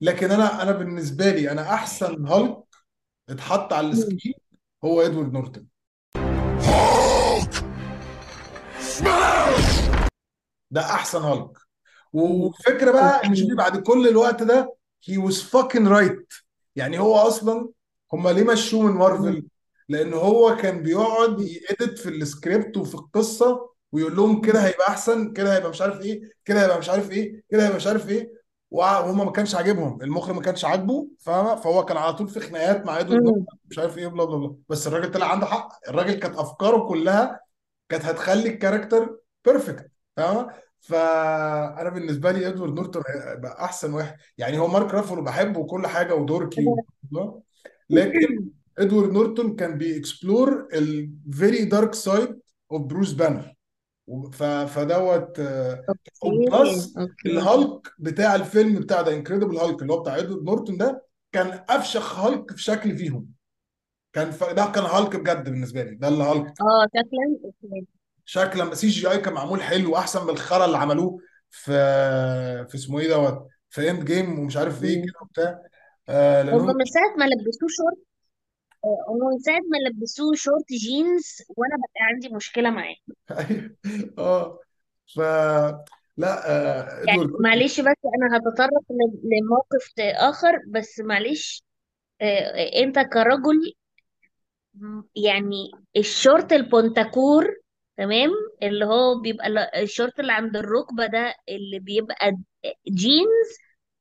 لكن 0.00 0.30
أنا 0.30 0.62
أنا 0.62 0.72
بالنسبة 0.72 1.30
لي 1.30 1.50
أنا 1.50 1.74
أحسن 1.74 2.26
هالك 2.26 2.64
اتحط 3.28 3.72
على 3.72 3.86
ال 3.86 3.93
screen 3.93 4.34
هو 4.84 5.00
إدوارد 5.02 5.32
نورتون. 5.32 5.66
ده 10.70 10.80
أحسن 10.80 11.22
هالك. 11.22 11.58
والفكرة 12.12 12.92
بقى 12.92 13.26
إن 13.26 13.34
شوفي 13.34 13.54
بعد 13.54 13.82
كل 13.82 14.08
الوقت 14.08 14.42
ده 14.42 14.74
he 15.10 15.14
was 15.14 15.34
fucking 15.34 15.88
right. 15.88 16.42
يعني 16.76 16.98
هو 16.98 17.16
أصلا 17.16 17.68
هم 18.12 18.28
ليه 18.28 18.44
مشوه 18.44 18.82
من 18.82 18.92
مارفل؟ 18.92 19.46
لأن 19.88 20.12
هو 20.14 20.56
كان 20.56 20.82
بيقعد 20.82 21.40
ي 21.40 21.52
edit 21.52 22.00
في 22.02 22.08
السكريبت 22.08 22.76
وفي 22.76 22.94
القصة 22.94 23.70
ويقول 23.92 24.16
لهم 24.16 24.40
كده 24.40 24.66
هيبقى 24.66 24.88
أحسن 24.88 25.32
كده 25.32 25.56
هيبقى 25.56 25.70
مش 25.70 25.82
عارف 25.82 26.00
إيه 26.00 26.22
كده 26.44 26.62
هيبقى 26.64 26.78
مش 26.78 26.88
عارف 26.88 27.10
إيه 27.10 27.42
كده 27.50 27.64
هيبقى 27.64 27.76
مش 27.76 27.86
عارف 27.86 28.08
إيه. 28.08 28.44
وهم 28.70 29.26
ما 29.26 29.32
كانش 29.32 29.54
عاجبهم 29.54 30.02
المخرج 30.02 30.34
ما 30.36 30.42
كانش 30.42 30.64
عاجبه 30.64 31.08
فاهمة؟ 31.20 31.54
فهو 31.56 31.84
كان 31.84 31.96
على 31.96 32.12
طول 32.12 32.28
في 32.28 32.40
خناقات 32.40 32.86
مع 32.86 33.00
ادوارد 33.00 33.44
مش 33.70 33.78
عارف 33.78 33.98
إيه 33.98 34.06
blah 34.08 34.24
blah 34.24 34.36
blah. 34.36 34.56
بس 34.68 34.86
الراجل 34.86 35.10
طلع 35.12 35.26
عنده 35.32 35.46
حق 35.46 35.88
الراجل 35.88 36.14
كانت 36.14 36.36
أفكاره 36.36 36.88
كلها 36.88 37.40
كانت 37.88 38.04
هتخلي 38.04 38.48
ال 38.48 38.55
character 38.55 39.18
perfect 39.44 39.90
تمام 40.16 40.48
فأنا 40.80 41.90
بالنسبة 41.90 42.32
لي 42.32 42.48
إدوارد 42.48 42.74
نورتون 42.74 43.02
هيبقى 43.08 43.64
أحسن 43.64 43.94
واحد. 43.94 44.16
يعني 44.38 44.58
هو 44.58 44.68
مارك 44.68 44.94
رافالو 44.94 45.22
بحبه 45.22 45.60
وكل 45.60 45.86
حاجة 45.86 46.14
و 46.14 46.21
dorky. 46.21 46.64
لكن 47.90 48.48
إدوارد 48.78 49.12
نورتون 49.12 49.56
كان 49.56 49.78
بي 49.78 49.98
explore 49.98 50.68
ال 50.72 50.90
very 50.90 51.64
dark 51.64 51.94
side 51.94 52.40
of 52.72 52.82
Bruce 52.82 53.12
Banner. 53.12 53.54
فدوت 54.66 55.40
okay. 55.40 57.26
الهالك 57.26 57.92
بتاع 57.98 58.34
الفيلم 58.34 58.74
بتاع 58.80 59.00
The 59.00 59.14
Incredible 59.14 59.56
Hulk 59.56 59.82
اللي 59.82 59.92
هو 59.92 60.00
بتاع 60.00 60.18
إدوارد 60.18 60.44
نورتون 60.44 60.76
ده 60.76 61.04
كان 61.32 61.64
أفشخ 61.68 62.18
هالك 62.18 62.50
في 62.52 62.62
شكل 62.62 62.96
فيهم. 62.98 63.26
كان 64.12 64.30
ف... 64.30 64.44
ده 64.44 64.66
كان 64.74 64.84
هالك 64.84 65.16
بجد 65.16 65.44
بالنسبة 65.44 65.82
لي. 65.82 65.94
ده 65.94 66.08
اللي 66.08 66.24
هالك 66.24 66.46
آه 66.60 66.86
شكلا؟ 66.94 67.84
شكلا 68.24 68.74
CGI 68.74 69.18
كان 69.18 69.34
معمول 69.34 69.62
حلو 69.62 69.96
أحسن 69.96 70.24
من 70.24 70.30
الخرا 70.30 70.64
اللي 70.64 70.78
عملوه 70.78 71.18
في 71.50 71.72
في 72.68 72.74
اسمه 72.74 73.00
إيه 73.00 73.08
دوت 73.08 73.48
في 73.70 73.90
Endgame 73.90 74.38
ومش 74.38 74.56
عارف 74.56 74.84
إيه 74.84 75.02
كده 75.02 75.12
وبتاع. 75.22 75.60
آه 76.08 76.42
لانهم 76.42 76.66
من 76.66 76.84
ساعة 76.84 77.16
ما 77.18 77.24
لبسوه 77.24 77.68
شورت 77.68 78.13
هو 79.08 79.28
من 79.30 79.38
ساعة 79.38 79.60
ما 79.60 79.76
لبسوه 79.88 80.34
شورت 80.34 80.72
جينز 80.72 81.42
وأنا 81.56 81.76
بقى 81.76 82.04
عندي 82.12 82.28
مشكلة 82.28 82.70
معاه. 82.70 82.94
أيوة. 83.30 83.76
آه 84.18 84.60
ف 85.14 85.18
لا 86.16 86.50
آه، 86.50 87.02
يعني 87.04 87.18
ادوارد 87.20 87.30
معلش 87.40 87.80
بس 87.80 87.86
أنا 88.16 88.36
هتطرق 88.38 88.82
ل- 88.90 89.20
لموقف 89.38 89.92
آخر 90.00 90.62
بس 90.68 91.00
معلش 91.00 91.62
آه، 92.22 92.82
أنت 92.84 92.98
كرجل 92.98 93.74
م- 94.74 95.02
يعني 95.16 95.70
الشورت 95.96 96.52
البونتاكور 96.52 97.56
تمام؟ 97.96 98.30
اللي 98.62 98.84
هو 98.84 99.20
بيبقى 99.20 99.46
ال- 99.46 99.58
الشورت 99.58 100.20
اللي 100.20 100.32
عند 100.32 100.56
الركبة 100.56 101.06
ده 101.06 101.34
اللي 101.48 101.78
بيبقى 101.78 102.36
جينز 102.88 103.58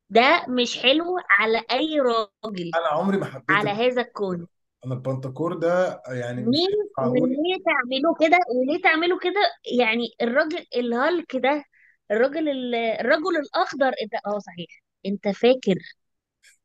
ده 0.09 0.45
مش 0.49 0.79
حلو 0.79 1.05
على 1.29 1.61
أي 1.71 1.99
راجل. 1.99 2.71
أنا 2.75 2.87
عمري 2.87 3.17
ما 3.17 3.25
حبيت 3.25 3.49
على 3.49 3.69
هذا 3.69 4.01
الكون. 4.01 4.47
أنا 4.85 4.93
البنتكور 4.93 5.53
ده 5.53 6.01
يعني 6.07 6.41
مش 6.41 6.47
ليه 6.47 6.67
هينفع 6.67 7.03
أقول. 7.05 7.21
وليه 7.21 7.57
تعملوا 7.65 8.15
كده؟ 8.19 8.37
وليه 8.55 8.81
تعملوا 8.81 9.19
كده؟ 9.19 9.41
يعني 9.79 10.03
الراجل 10.21 10.65
الهالك 10.75 11.35
ده 11.35 11.63
الراجل 12.11 12.49
ال- 12.49 12.75
الرجل 12.75 13.37
الأخضر 13.37 13.87
إنت 14.03 14.13
آه 14.27 14.39
صحيح. 14.39 14.83
أنت 15.05 15.27
فاكر 15.27 15.75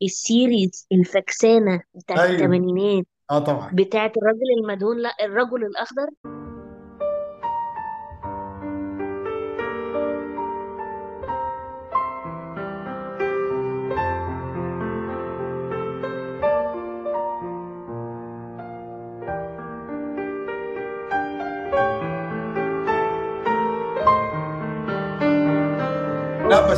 السيريز 0.03 0.87
الفكسانة 0.93 1.81
بتاعت 1.95 2.19
أيوه. 2.21 2.35
الثمانينات 2.35 3.07
آه 3.31 3.39
طبعا. 3.39 3.71
بتاعت 3.75 4.13
الراجل 4.17 4.61
المدهون؟ 4.63 4.99
لا 4.99 5.15
الرجل 5.25 5.65
الأخضر. 5.65 6.09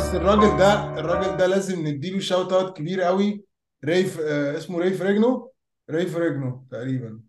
بس 0.01 0.15
الراجل 0.15 0.57
ده 0.57 0.99
الراجل 0.99 1.37
ده 1.37 1.47
لازم 1.47 1.87
نديله 1.87 2.19
shout 2.19 2.53
out 2.53 2.77
كبير 2.77 3.01
قوي. 3.01 3.45
ريف 3.85 4.19
آه 4.19 4.57
اسمه 4.57 4.79
ريف 4.79 5.01
ريجنو 5.01 5.51
ريف 5.89 6.17
ريجنو 6.17 6.63
تقريبا. 6.71 7.19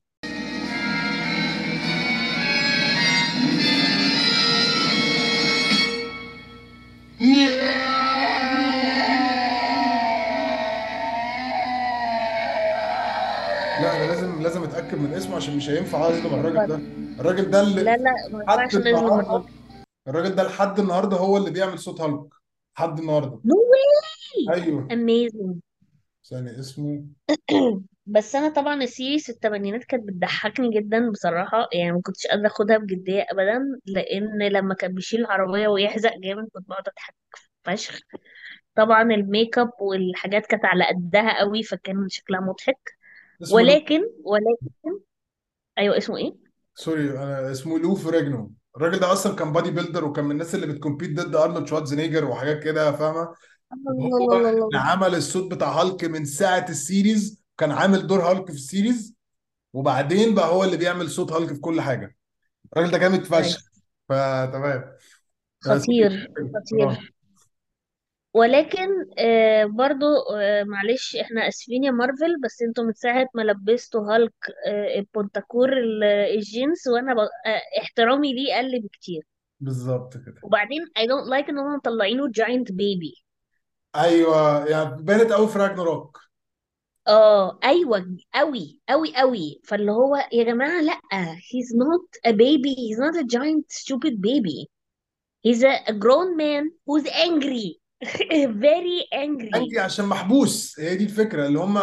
لا 13.80 13.96
أنا 13.96 14.06
لازم 14.06 14.42
لازم 14.42 14.62
أتأكد 14.62 14.98
من 14.98 15.12
اسمه 15.14 15.36
عشان 15.36 15.56
مش 15.56 15.70
هينفع 15.70 16.08
اظلم 16.08 16.34
الراجل 16.34 16.66
ده. 16.66 16.80
الراجل 17.20 17.50
ده 17.50 17.62
لا 17.62 17.68
اللي 17.68 17.82
لا 17.82 17.96
ما 18.32 18.42
لحد 18.44 18.74
ينفعش 18.74 18.74
نظلم 18.74 19.44
الراجل 20.08 20.34
ده 20.34 20.42
لحد 20.42 20.80
النهارده 20.80 21.16
هو 21.16 21.36
اللي 21.36 21.50
بيعمل 21.50 21.78
صوت 21.78 22.00
هالك. 22.00 22.41
لحد 22.76 22.98
النهارده. 22.98 23.40
no 23.44 23.54
way 23.54 24.62
أيوه. 24.62 24.88
amazing 24.92 25.56
ثاني 26.30 26.60
اسمه؟ 26.60 27.04
بس 28.06 28.34
أنا 28.34 28.48
طبعا 28.48 28.82
ال 28.82 28.89
series 28.89 29.30
الثمانينات 29.30 29.84
كانت 29.84 30.08
بتضحكني 30.08 30.70
جدا 30.80 31.10
بصراحة 31.10 31.68
يعني 31.72 31.92
ما 31.92 32.00
كنتش 32.02 32.26
قادرة 32.26 32.46
أخدها 32.46 32.78
بجدية 32.78 33.26
ابدا 33.30 33.80
لأن 33.86 34.42
لما 34.48 34.74
كان 34.74 34.94
بيشيل 34.94 35.20
العربية 35.20 35.68
ويحزق 35.68 36.10
جامد 36.18 36.48
كنت 36.52 36.68
بقعد 36.68 36.88
أضحك 36.88 37.14
فشخ. 37.64 38.00
طبعا 38.74 39.02
الميك 39.02 39.58
اب 39.58 39.70
والحاجات 39.80 40.46
كانت 40.46 40.64
على 40.64 40.84
قدها 40.84 41.38
قوي 41.38 41.62
فكان 41.62 42.08
شكلها 42.08 42.40
مضحك. 42.40 42.90
اسمه 43.42 43.60
لو 43.60 43.66
ولكن 43.66 44.00
ولكن 44.24 45.00
أيوه 45.78 45.96
اسمه 45.98 46.16
إيه؟ 46.16 46.32
sorry 46.74 47.10
أنا 47.10 47.50
اسمه 47.52 47.78
لو 47.78 47.94
فريجنو 47.94 48.52
الراجل 48.76 48.98
ده 48.98 49.12
أصلا 49.12 49.36
كان 49.36 49.52
bodybuilder 49.52 50.04
وكان 50.04 50.24
من 50.24 50.30
الناس 50.30 50.54
اللي 50.54 50.66
بتكمبيت 50.66 51.20
ضد 51.20 51.36
أرنولد 51.36 51.66
شوارزنيجر 51.66 52.24
وحاجات 52.24 52.62
كده 52.62 52.92
فاهمة؟ 52.92 53.34
هو 54.00 54.32
اللي 54.48 54.78
عمل 54.78 55.14
الصوت 55.14 55.54
بتاع 55.54 55.68
هالك 55.68 56.04
من 56.04 56.24
ساعة 56.24 56.66
ال 56.68 56.79
series 56.79 57.42
كان 57.58 57.70
عامل 57.70 58.06
دور 58.06 58.30
هالك 58.30 58.46
في 58.46 58.52
ال 58.56 58.65
series 58.65 59.14
وبعدين 59.72 60.34
بقى 60.34 60.48
هو 60.48 60.64
اللي 60.64 60.76
بيعمل 60.76 61.10
صوت 61.10 61.32
هالك 61.32 61.52
في 61.52 61.60
كل 61.60 61.80
حاجة. 61.80 62.16
الراجل 62.72 62.90
ده 62.90 62.98
جامد 62.98 63.24
فشخ. 63.24 63.32
nice 63.32 63.58
فتمام. 64.08 64.84
خطير 65.60 66.12
آه 66.12 66.60
خطير. 66.60 67.12
ولكن 68.34 68.88
آه 69.18 69.64
برضو 69.64 70.06
آه 70.36 70.64
معلش 70.64 71.16
إحنا 71.16 71.48
آسفين 71.48 71.84
يا 71.84 71.90
مارفل 71.90 72.40
بس 72.44 72.62
أنتوا 72.62 72.84
من 72.84 72.92
ساعة 72.92 73.28
ما 73.34 73.42
لبستوا 73.42 74.14
هالك 74.14 74.34
آه 74.66 74.98
البنتاكور 74.98 75.72
ال- 75.72 76.04
الجينز 76.04 76.88
وأنا 76.88 77.14
ب... 77.14 77.18
آه 77.18 77.60
احترامي 77.82 78.34
ليه 78.34 78.54
قل 78.56 78.80
بكتير. 78.82 79.22
بالظبط 79.60 80.16
كده. 80.16 80.42
وبعدين 80.42 80.82
I 80.98 81.02
don't 81.02 81.26
like 81.28 81.48
ان 81.48 81.58
هم 81.58 81.74
مطلعينه 81.76 82.30
giant 82.30 82.72
baby 82.72 83.14
أيوه 83.96 84.66
يعني 84.68 85.02
بانت 85.02 85.32
قوي 85.32 85.48
في 85.48 85.58
راجناروك 85.58 86.18
آه 87.08 87.58
أيوه 87.64 88.16
قوي 88.34 88.80
قوي 88.88 89.16
قوي 89.16 89.60
فاللي 89.64 89.92
هو 89.92 90.16
يا 90.32 90.44
جماعة 90.44 90.80
لأ 90.82 91.00
he's 91.36 91.74
not 91.76 92.30
a 92.30 92.32
baby 92.32 92.74
he's 92.74 92.98
not 92.98 93.16
a 93.16 93.24
giant 93.24 93.64
stupid 93.72 94.20
baby. 94.22 94.68
He's 95.42 95.62
a, 95.64 95.74
a 95.88 95.94
grown 95.94 96.36
man 96.36 96.70
who's 96.86 97.06
angry. 97.28 97.81
very 98.66 99.06
angry. 99.14 99.56
انجي 99.56 99.80
عشان 99.80 100.04
محبوس. 100.04 100.80
هي 100.80 100.96
دي 100.96 101.04
الفكرة 101.04 101.46
اللي 101.46 101.58
هم 101.58 101.74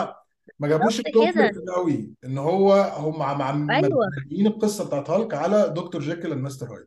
ما 0.59 0.67
جابوش 0.67 0.99
ال 0.99 1.07
conflict 1.07 1.69
قوي. 1.75 2.09
إن 2.25 2.37
هو 2.37 2.73
هم 2.73 3.21
عم 3.21 3.41
عم 3.41 3.71
أيوه. 3.71 4.09
مبنيين 4.25 4.47
القصة 4.47 4.87
بتاعت 4.87 5.09
هالك 5.09 5.33
على 5.33 5.73
Doctor 5.75 6.01
Jekyll 6.01 6.31
and 6.31 6.43
Mister 6.43 6.65
Hyde. 6.65 6.85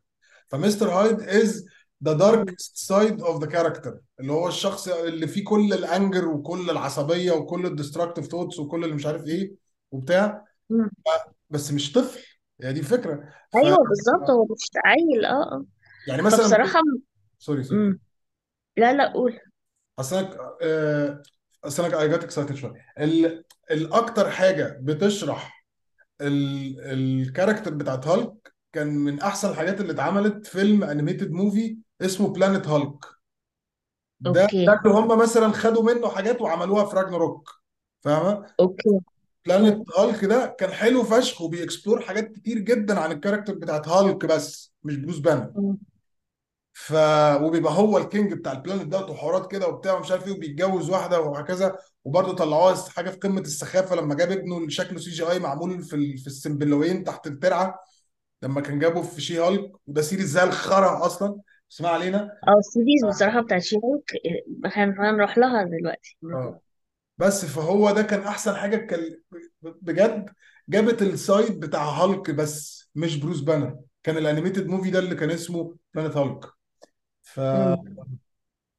ف 0.49 0.55
Mister 0.55 0.91
Hyde 0.91 1.21
is 1.21 1.67
the 2.05 2.13
dark 2.13 2.55
side 2.59 3.21
of 3.21 3.41
the 3.41 3.47
character 3.47 3.99
اللي 4.21 4.33
هو 4.33 4.49
الشخص 4.49 4.89
اللي 4.89 5.27
فيه 5.27 5.45
كل 5.45 5.73
ال 5.73 5.82
anger 5.82 6.29
وكل 6.29 6.71
العصبية 6.71 7.33
وكل 7.33 7.67
ال 7.67 7.72
destructive 7.72 8.27
thoughts 8.27 8.59
وكل 8.59 8.85
اللي 8.85 8.95
مش 8.95 9.07
عارف 9.07 9.27
إيه 9.27 9.55
وبتاع. 9.91 10.45
مم. 10.71 10.91
بس 11.51 11.73
مش 11.73 11.93
طفل. 11.93 12.21
هي 12.63 12.73
دي 12.73 12.81
الفكرة. 12.81 13.25
ف 13.53 13.57
أيوه 13.57 13.79
بالظبط 13.89 14.31
هو 14.31 14.45
مش 14.45 14.71
عيل 14.85 15.25
آه 15.25 15.53
آه. 15.53 15.65
يعني 16.09 16.23
مثلا 16.23 16.43
فبصراحة 16.43 16.81
sorry 17.39 17.63
sorry 17.63 17.81
امم 17.81 18.01
لا 18.77 18.93
لا 18.93 19.13
قول. 19.13 19.41
اصل 19.99 20.17
أنا 20.17 20.57
آه، 20.63 21.23
اصل 21.65 21.85
أنا 21.85 22.01
I 22.01 22.09
got 22.09 22.25
excited 22.25 22.55
شوية. 22.55 22.87
ال- 22.99 23.45
الأكتر 23.71 24.31
حاجة 24.31 24.79
بتشرح 24.83 25.67
ال- 26.21 26.81
ال 26.81 26.90
character 26.90 27.75
بتاعت 27.75 28.07
هالك 28.07 28.53
كان 28.73 28.89
من 28.89 29.21
أحسن 29.21 29.51
الحاجات 29.51 29.81
اللي 29.81 29.93
اتعملت 29.93 30.47
فيلم 30.47 30.85
animated 30.85 31.31
movie 31.31 31.77
اسمه 32.01 32.29
Planet 32.29 32.67
Hulk. 32.67 33.05
ده 34.21 34.31
ده 34.33 34.43
okay. 34.43 34.65
اللي 34.73 34.95
هم 34.99 35.19
مثلا 35.19 35.53
خدوا 35.53 35.83
منه 35.95 36.09
حاجات 36.09 36.41
وعملوها 36.41 36.85
في 36.85 36.97
راجناروك 36.97 37.51
فاهمة؟ 38.01 38.47
okay. 38.61 39.01
Planet 39.47 39.79
Hulk 39.99 40.25
ده 40.25 40.57
كان 40.59 40.71
حلو 40.73 41.03
فشخ 41.03 41.41
وبي 41.43 41.60
explore 41.60 42.01
حاجات 42.01 42.33
كتير 42.33 42.59
جدا 42.59 43.01
عن 43.01 43.13
ال 43.13 43.17
character 43.17 43.55
بتاعت 43.55 43.89
هالك 43.89 44.27
بس 44.27 44.75
مش 44.85 44.97
بروس 44.97 45.19
بانر. 45.19 45.77
ف 46.75 46.93
وبيبقى 47.43 47.73
هو 47.73 47.99
ال 47.99 48.05
king 48.05 48.33
بتاع 48.33 48.53
ال 48.53 48.58
planet 48.58 48.87
ده 48.87 49.07
وحوارات 49.07 49.51
كده 49.51 49.69
وبتاع 49.69 49.95
ومش 49.95 50.11
عارف 50.11 50.27
إيه 50.27 50.33
وبيتجوز 50.33 50.91
واحدة 50.91 51.21
وهكذا 51.21 51.77
وبرضه 52.05 52.35
طلعوها 52.35 52.75
حاجة 52.89 53.11
في 53.11 53.17
قمة 53.17 53.41
السخافة 53.41 53.97
لما 53.97 54.15
جاب 54.15 54.31
ابنه 54.31 54.59
اللي 54.59 54.71
شكله 54.71 54.99
CGI 54.99 55.39
معمول 55.39 55.83
في 55.83 55.97
ال... 55.97 56.19
في 56.19 56.27
السنبلاوين 56.27 57.05
تحت 57.05 57.27
الترعة 57.27 57.79
لما 58.43 58.61
كان 58.61 58.79
جابه 58.79 59.03
في 59.03 59.21
She-Hulk. 59.21 59.73
وده 59.87 60.03
series 60.03 60.27
زي 60.31 60.43
الخرا 60.43 61.07
أصلا 61.07 61.41
بس 61.71 61.81
ما 61.81 61.89
علينا. 61.89 62.19
آه 62.49 62.59
ال 62.59 62.65
series 62.65 63.05
بصراحة 63.09 63.41
بتاعت 63.41 63.63
شيرك 63.63 63.83
هن- 64.65 65.01
هنروح 65.01 65.39
لها 65.39 65.63
دلوقتي. 65.65 66.17
آه. 66.25 66.61
بس 67.19 67.45
فهو 67.45 67.91
ده 67.91 68.03
كان 68.03 68.21
أحسن 68.21 68.57
حاجة 68.57 68.77
كان 68.77 69.17
بجد 69.63 70.31
جابت 70.69 71.03
ال 71.03 71.14
side 71.14 71.61
بتاع 71.61 71.85
هالك 71.85 72.31
بس 72.31 72.91
مش 72.95 73.17
بروس 73.17 73.41
بانر 73.41 73.79
كان 74.03 74.17
ال 74.17 74.22
animated 74.22 74.67
movie 74.67 74.91
ده 74.91 74.99
اللي 74.99 75.15
كان 75.15 75.31
اسمه 75.31 75.77
Planet 75.95 76.17
Hulk. 76.17 76.62
فانا 77.23 77.53
مم. 77.53 78.03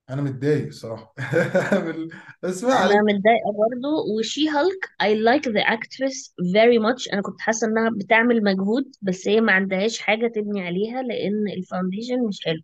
متضايق 0.10 0.68
الصراحه 0.68 1.14
بس 2.44 2.64
ما 2.64 2.84
علينا. 2.84 3.04
متضايقة 3.14 3.52
برضو 3.52 4.18
و 4.20 4.50
She-Hulk 4.50 4.86
I 5.04 5.16
like 5.30 5.52
the 5.54 5.64
actress 5.76 6.34
very 6.56 6.80
much. 6.80 7.14
أنا 7.14 7.22
كنت 7.22 7.42
حاسة 7.42 7.68
إنها 7.68 7.90
بتعمل 7.98 8.44
مجهود 8.44 8.86
بس 9.02 9.28
هي 9.28 9.42
ما 9.42 9.52
عندهاش 9.54 10.00
حاجة 10.00 10.28
تبني 10.28 10.62
عليها 10.68 11.02
لأن 11.02 11.48
ال 11.58 11.64
foundation 11.64 12.28
مش 12.28 12.46
حلو. 12.46 12.60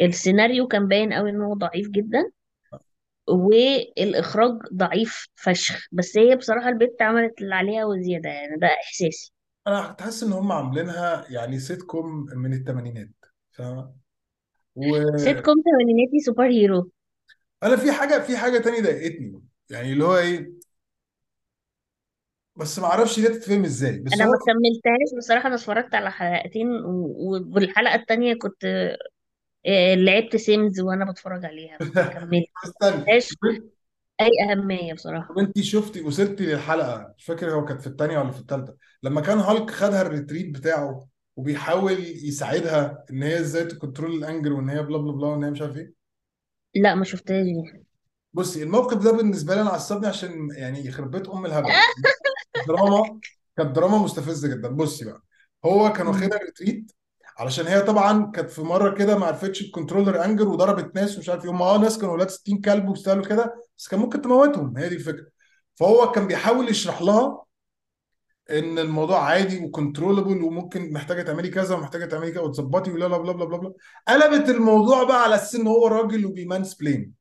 السيناريو 0.00 0.68
كان 0.68 0.88
باين 0.88 1.12
قوي 1.12 1.30
إن 1.30 1.42
هو 1.42 1.54
ضعيف 1.54 1.88
جدا 1.90 2.32
والإخراج 3.28 4.52
ضعيف 4.74 5.26
فشخ. 5.36 5.86
بس 5.92 6.18
هي 6.18 6.36
بصراحة 6.36 6.68
البت 6.68 7.02
عملت 7.02 7.42
اللي 7.42 7.54
عليها 7.54 7.84
وزيادة 7.84 8.30
يعني 8.30 8.56
ده 8.60 8.66
إحساسي. 8.68 9.32
أنا 9.66 9.88
كنت 9.88 10.02
حاسس 10.02 10.22
إن 10.22 10.32
هم 10.32 10.52
عاملينها 10.52 11.26
يعني 11.30 11.58
سيت 11.60 11.82
كوم 11.82 12.26
من 12.36 12.54
الثمانينات 12.54 13.10
فاهمة؟ 13.52 13.94
سيت 15.16 15.40
كوم 15.40 15.56
ثمانيناتي 15.66 16.18
superhero. 16.26 16.90
في 17.76 17.92
حاجة 17.92 18.18
في 18.22 18.36
حاجة 18.36 18.58
تانية 18.58 18.80
ضايقتني 18.82 19.42
يعني 19.70 19.92
اللي 19.92 20.04
هو 20.04 20.16
إيه 20.18 20.52
بس 22.56 22.78
ما 22.78 22.86
أعرفش 22.86 23.20
دي 23.20 23.28
تتفهم 23.28 23.64
إزاي. 23.64 23.98
بس 24.00 24.20
أنا 24.20 24.24
ما 24.26 24.30
هو 24.30 24.38
كملتهاش 24.46 25.18
بصراحة 25.18 25.46
أنا 25.46 25.54
اتفرجت 25.54 25.94
على 25.94 26.10
حلقتين 26.10 26.70
و- 26.84 27.50
والحلقة 27.54 27.94
التانية 27.94 28.34
كنت 28.34 28.64
آه، 29.66 29.94
لعبت 29.94 30.36
Sims 30.36 30.80
وأنا 30.80 31.10
بتفرج 31.12 31.44
عليها. 31.44 31.80
ما 32.00 32.06
استنى. 32.64 33.12
ما 33.12 33.16
ادتهاش 33.16 33.36
أي 34.20 34.30
أهمية 34.52 34.94
بصراحة. 34.94 35.34
طب 35.34 35.38
أنت 35.38 35.60
شفتي 35.60 36.00
وصلتي 36.00 36.46
للحلقة 36.46 37.14
مش 37.18 37.24
فاكر 37.24 37.50
هو 37.54 37.64
كانت 37.64 37.80
في 37.80 37.86
الثانية 37.86 38.18
ولا 38.18 38.30
في 38.32 38.40
الثالثه 38.40 38.76
لما 39.02 39.20
كان 39.20 39.38
هالك 39.38 39.70
خدها 39.70 40.02
ال 40.02 40.08
retreat 40.08 40.54
بتاعه؟ 40.58 41.08
وبيحاول 41.38 41.92
يساعدها 42.00 43.04
إن 43.10 43.22
هي 43.22 43.40
إزاي 43.40 43.64
ت 43.64 43.70
control 43.70 44.10
ال 44.14 44.20
anger 44.20 44.52
وإن 44.52 44.68
هي 44.68 44.82
بلا 44.82 44.98
بلا 44.98 45.12
بلا 45.12 45.26
وإن 45.26 45.44
هي 45.44 45.50
مش 45.50 45.62
عارف 45.62 45.76
إيه. 45.76 45.92
لا 46.74 46.94
ما 46.94 47.04
شفتهاش 47.04 47.44
دي. 47.44 47.84
بصي 48.32 48.62
الموقف 48.62 49.04
ده 49.04 49.12
بالنسبة 49.12 49.54
لي 49.54 49.60
أنا 49.60 49.70
عصبني 49.70 50.06
عشان 50.06 50.48
يعني 50.56 50.86
يخرب 50.86 51.10
بيت 51.10 51.28
أم 51.28 51.46
الهبل. 51.46 51.68
دراما 52.68 53.20
كانت 53.56 53.76
دراما 53.76 53.98
مستفزة 53.98 54.48
جدا. 54.48 54.68
بصي 54.68 55.04
بقى 55.04 55.22
هو 55.64 55.92
كان. 55.92 56.06
واخدها 56.06 56.38
retreat 56.38 56.92
علشان 57.38 57.66
هي 57.66 57.80
طبعا 57.80 58.30
كانت 58.30 58.50
في 58.50 58.62
مرة 58.62 58.94
كده 58.94 59.18
ما 59.18 59.26
عرفتش 59.26 59.60
ت 59.62 59.69
control 59.69 60.17
ال 60.17 60.24
anger 60.24 60.48
وضربت 60.48 60.94
ناس 60.94 61.16
ومش 61.16 61.28
عارف 61.28 61.44
إيه. 61.44 61.50
هم 61.50 61.62
آه 61.62 61.78
ناس 61.78 61.98
كانوا 61.98 62.14
ولاد 62.14 62.30
60 62.30 62.60
كلب 62.60 62.88
وبيستاهلوا 62.88 63.24
كده 63.24 63.54
بس 63.78 63.88
كان 63.88 64.00
ممكن 64.00 64.22
تموتهم. 64.22 64.76
هي 64.78 64.88
دي 64.88 64.94
الفكرة. 64.94 65.26
فهو 65.74 66.12
كان 66.12 66.26
بيحاول 66.26 66.68
يشرح 66.68 67.02
لها 67.02 67.44
إن 68.50 68.78
الموضوع 68.78 69.24
عادي 69.24 69.64
و 69.64 69.70
controllable 69.70 70.42
وممكن 70.42 70.92
محتاجة 70.92 71.22
تعملي 71.22 71.48
كذا 71.48 71.74
ومحتاجة 71.74 72.04
تعملي 72.04 72.30
كذا 72.32 72.40
وتظبطي 72.40 72.90
ولا 72.90 73.06
بلا 73.06 73.32
بلا 73.32 73.44
بلا 73.44 73.56
بلا. 73.56 73.72
قلبت 74.08 74.48
الموضوع 74.48 75.02
بقى 75.04 75.22
على 75.22 75.34
أساس 75.34 75.54
إن 75.54 75.66
هو 75.66 75.86
راجل 75.86 76.26
وبي 76.26 76.47
mansplain 76.47 77.12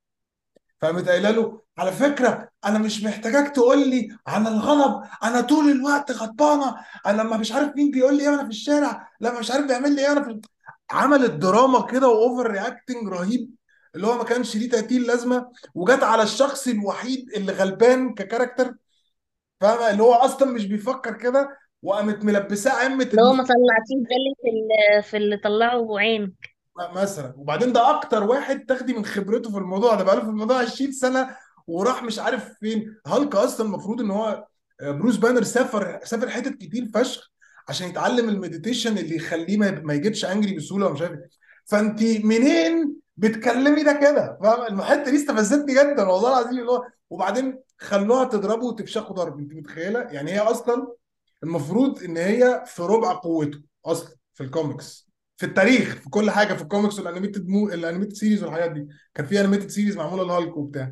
فقامت 0.82 1.10
قايله 1.10 1.32
له 1.32 1.62
على 1.78 1.92
فكرة 1.92 2.50
أنا 2.66 2.80
مش 2.80 3.04
محتاجاك 3.04 3.56
تقول 3.56 3.90
لي 3.90 4.18
عن 4.28 4.48
الغضب 4.48 5.04
أنا 5.24 5.42
طول 5.42 5.72
الوقت 5.72 6.12
غضبانة 6.12 6.76
أنا 7.06 7.22
لما 7.22 7.38
مش 7.38 7.52
عارف 7.52 7.76
مين 7.76 7.92
بيقول 7.92 8.18
لي 8.18 8.24
إيه 8.24 8.30
وأنا 8.30 8.44
في 8.44 8.50
الشارع 8.50 9.10
لما 9.22 9.40
مش 9.40 9.52
عارف 9.52 9.66
بيعمل 9.68 9.96
لي 9.96 10.02
إيه 10.02 10.10
وأنا 10.10 10.24
في 10.24 10.42
عملت 10.92 11.32
دراما 11.32 11.82
كده 11.86 12.08
و 12.08 12.52
overreacting 12.52 13.08
رهيب 13.08 13.50
اللي 13.96 14.08
هو 14.08 14.18
ما 14.18 14.24
كانش 14.24 14.56
ليه 14.56 14.70
30 14.70 14.98
لازمة 14.98 15.52
وجت 15.76 16.04
على 16.04 16.24
الشخص 16.24 16.68
الوحيد 16.68 17.30
اللي 17.36 17.52
غلبان 17.52 18.14
ك 18.14 18.20
character 18.20 18.74
فاهمة؟ 19.62 19.90
اللي 19.92 20.04
هو 20.04 20.14
أصلا 20.14 20.52
مش 20.52 20.66
بيفكر 20.66 21.14
كده 21.14 21.58
وقامت 21.84 22.26
ملبساه 22.26 22.72
عمة 22.86 23.04
اللي 23.04 23.22
هو 23.22 23.34
ما 23.34 23.44
طلعتيه 23.44 23.96
ده 24.10 24.16
اللي 24.16 24.36
في 24.42 24.50
ال- 24.50 25.04
في 25.04 25.18
اللي 25.18 25.38
طلعه 25.38 25.98
عين 26.00 26.34
مثلا. 26.96 27.34
وبعدين 27.38 27.74
ده 27.74 27.90
أكتر 27.90 28.24
واحد 28.24 28.66
تاخدي 28.66 28.94
من 28.94 29.06
خبرته 29.06 29.52
في 29.52 29.58
الموضوع 29.58 29.96
ده 29.96 30.04
بقاله 30.04 30.22
في 30.22 30.28
الموضوع 30.30 30.58
20 30.62 30.92
سنة 30.92 31.36
وراح 31.68 32.04
مش 32.04 32.20
عارف 32.20 32.50
فين. 32.60 32.96
هالك 33.08 33.36
أصلا 33.36 33.66
المفروض 33.68 34.02
إن 34.02 34.12
هو 34.12 34.46
آه، 34.82 34.92
بروس 34.92 35.16
بانر 35.18 35.44
سافر 35.44 36.00
سافر 36.04 36.30
حتت 36.30 36.54
كتير 36.58 36.86
فشخ 36.94 37.32
عشان 37.70 37.90
يتعلم 37.90 38.30
ال 38.30 38.36
meditation 38.36 38.98
اللي 38.98 39.16
يخليه 39.16 39.58
ما 39.58 39.72
ما 39.72 39.94
يجيبش 39.94 40.26
angry 40.26 40.56
بسهولة 40.56 40.86
ومش 40.88 41.02
عارف 41.02 41.12
إيه. 41.14 41.30
فانت 41.66 42.04
منين 42.04 42.96
بتكلمي 43.18 43.84
ده 43.84 43.94
كده؟ 43.94 44.38
فاهم 44.44 44.80
الحتة 44.80 45.12
دي 45.12 45.18
استفزتني 45.18 45.74
جدا 45.74 46.04
والله 46.04 46.40
العظيم 46.40 46.60
اللي 46.60 46.72
هو 46.72 46.84
وبعدين 47.10 47.60
خلوها 47.78 48.24
تضربه 48.26 48.66
وتفشخه 48.66 49.14
ضرب. 49.14 49.40
انت 49.40 49.54
متخيلة؟ 49.54 50.00
يعني 50.00 50.32
هي 50.32 50.40
أصلا 50.40 50.94
المفروض 51.44 52.04
إن 52.04 52.18
هي 52.18 52.64
في 52.66 52.82
ربع 52.82 53.14
قوته 53.14 53.62
أصلا 53.86 54.16
في 54.34 54.44
الكوميكس. 54.44 55.08
في 55.38 55.46
التاريخ 55.46 55.96
في 55.96 56.10
كل 56.10 56.32
حاجة 56.32 56.54
في 56.54 56.62
ال 56.62 56.67
comics 56.67 57.00
وال 57.00 57.09
animated 57.09 57.48
mo 57.48 57.70
ال 57.70 57.75
animated 57.75 58.14
series 58.14 58.44
والحاجات 58.44 58.72
دي. 58.72 58.88
كان 59.14 59.26
في 59.26 59.40
animated 59.40 59.70
series 59.70 59.98
معمولة 59.98 60.24
لهالك 60.24 60.58
وبتاع. 60.58 60.92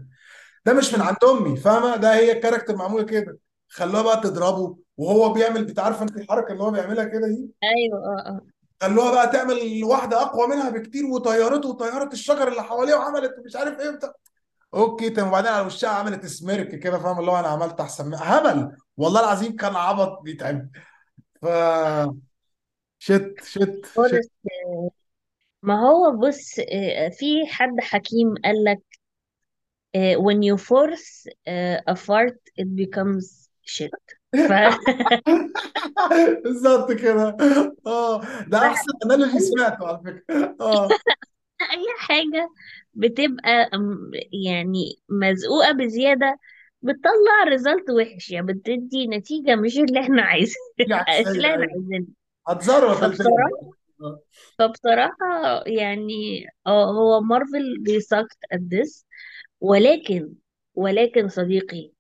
ده 0.65 0.73
مش 0.73 0.93
من. 0.93 1.01
عند 1.01 1.17
أمي 1.23 1.55
فاهمة؟ 1.57 1.95
ده 1.95 2.15
هي 2.15 2.31
ال 2.31 2.36
character 2.36 2.75
معمولة 2.75 3.03
كده. 3.03 3.37
خلوها 3.69 4.01
بقى 4.01 4.21
تضربه 4.21 4.77
وهو 4.97 5.33
بيعمل 5.33 5.67
أنت 5.67 5.79
عارفة 5.79 6.03
أنت 6.03 6.17
الحركة 6.17 6.51
اللي 6.51 6.63
هو 6.63 6.71
بيعملها 6.71 7.03
كده 7.05 7.27
دي؟ 7.27 7.49
أيوه 7.63 7.99
آه 7.99 8.29
آه. 8.29 8.41
خلوها 8.81 9.11
بقى 9.11 9.27
تعمل 9.27 9.83
واحدة 9.83 10.21
أقوى 10.21 10.47
منها 10.47 10.69
بكتير 10.69 11.05
وطيرته 11.05 11.69
وطيرت 11.69 12.13
الشجر 12.13 12.47
اللي 12.47 12.63
حواليه 12.63 12.95
وعملت 12.95 13.35
مش 13.45 13.55
عارف 13.55 13.79
إيه 13.79 13.89
بتاع 13.89 14.13
okay 14.73 15.09
تمام 15.09 15.27
وبعدين 15.27 15.51
على 15.51 15.65
وشها 15.65 15.89
عملت 15.89 16.25
smirk 16.25 16.79
كده 16.79 16.99
فاهم؟ 16.99 17.19
اللي 17.19 17.31
هو 17.31 17.39
أنا 17.39 17.47
عملت 17.47 17.79
أحسن 17.79 18.07
منها. 18.07 18.39
هبل! 18.39 18.75
والله 18.97 19.19
العظيم 19.19 19.55
كان 19.55 19.75
عبط 19.75 20.21
بيتعب 20.21 20.69
ف 21.41 21.45
shit 22.99 23.35
shit 23.43 23.85
shit 23.85 23.85
خالص 23.95 24.27
ما 25.63 25.79
هو 25.79 26.17
بص 26.17 26.59
آه، 26.59 27.09
في 27.09 27.45
حد 27.47 27.75
حكيم 27.79 28.35
قال 28.43 28.63
لك 28.63 28.81
آه، 29.95 30.15
when 30.15 30.41
you 30.43 30.57
force 30.57 31.27
آه، 31.47 31.83
a 31.89 31.95
fart 31.95 32.37
it 32.61 32.67
becomes 32.75 33.49
shit. 33.67 33.89
ف 34.33 34.51
بالظبط 36.43 36.91
كده. 36.91 37.37
آه 37.87 38.21
ده 38.47 38.57
أحسن 38.57 38.91
analogy 39.05 39.39
سمعته 39.39 39.87
على 39.87 39.99
فكرة. 40.05 40.55
آه. 40.61 40.87
أي 41.71 41.85
حاجة 41.97 42.49
بتبقى 42.95 43.69
يعني 44.45 44.99
مزقوقة 45.09 45.71
بزيادة 45.71 46.39
بتطلع 46.81 47.43
result 47.49 47.89
وحش 47.89 48.29
يعني 48.31 48.47
بتدي 48.47 49.07
نتيجة 49.07 49.55
مش 49.55 49.77
اللي 49.77 49.99
إحنا 50.01 50.21
عايزين 50.21 50.55
مش 51.09 51.35
اللي 51.35 51.47
إحنا 51.47 51.65
عايزينها. 51.73 52.07
هتزروت 52.47 53.03
الدنيا 53.03 53.45
فبصراحة 53.49 53.75
فبصراحة 54.59 55.63
يعني 55.67 56.45
آه 56.67 56.85
هو 56.91 57.21
مارفل 57.21 57.77
بيسكت 57.83 58.37
at 58.53 58.57
this 58.59 59.03
ولكن 59.61 60.35
ولكن 60.75 61.29
صديقي 61.29 61.91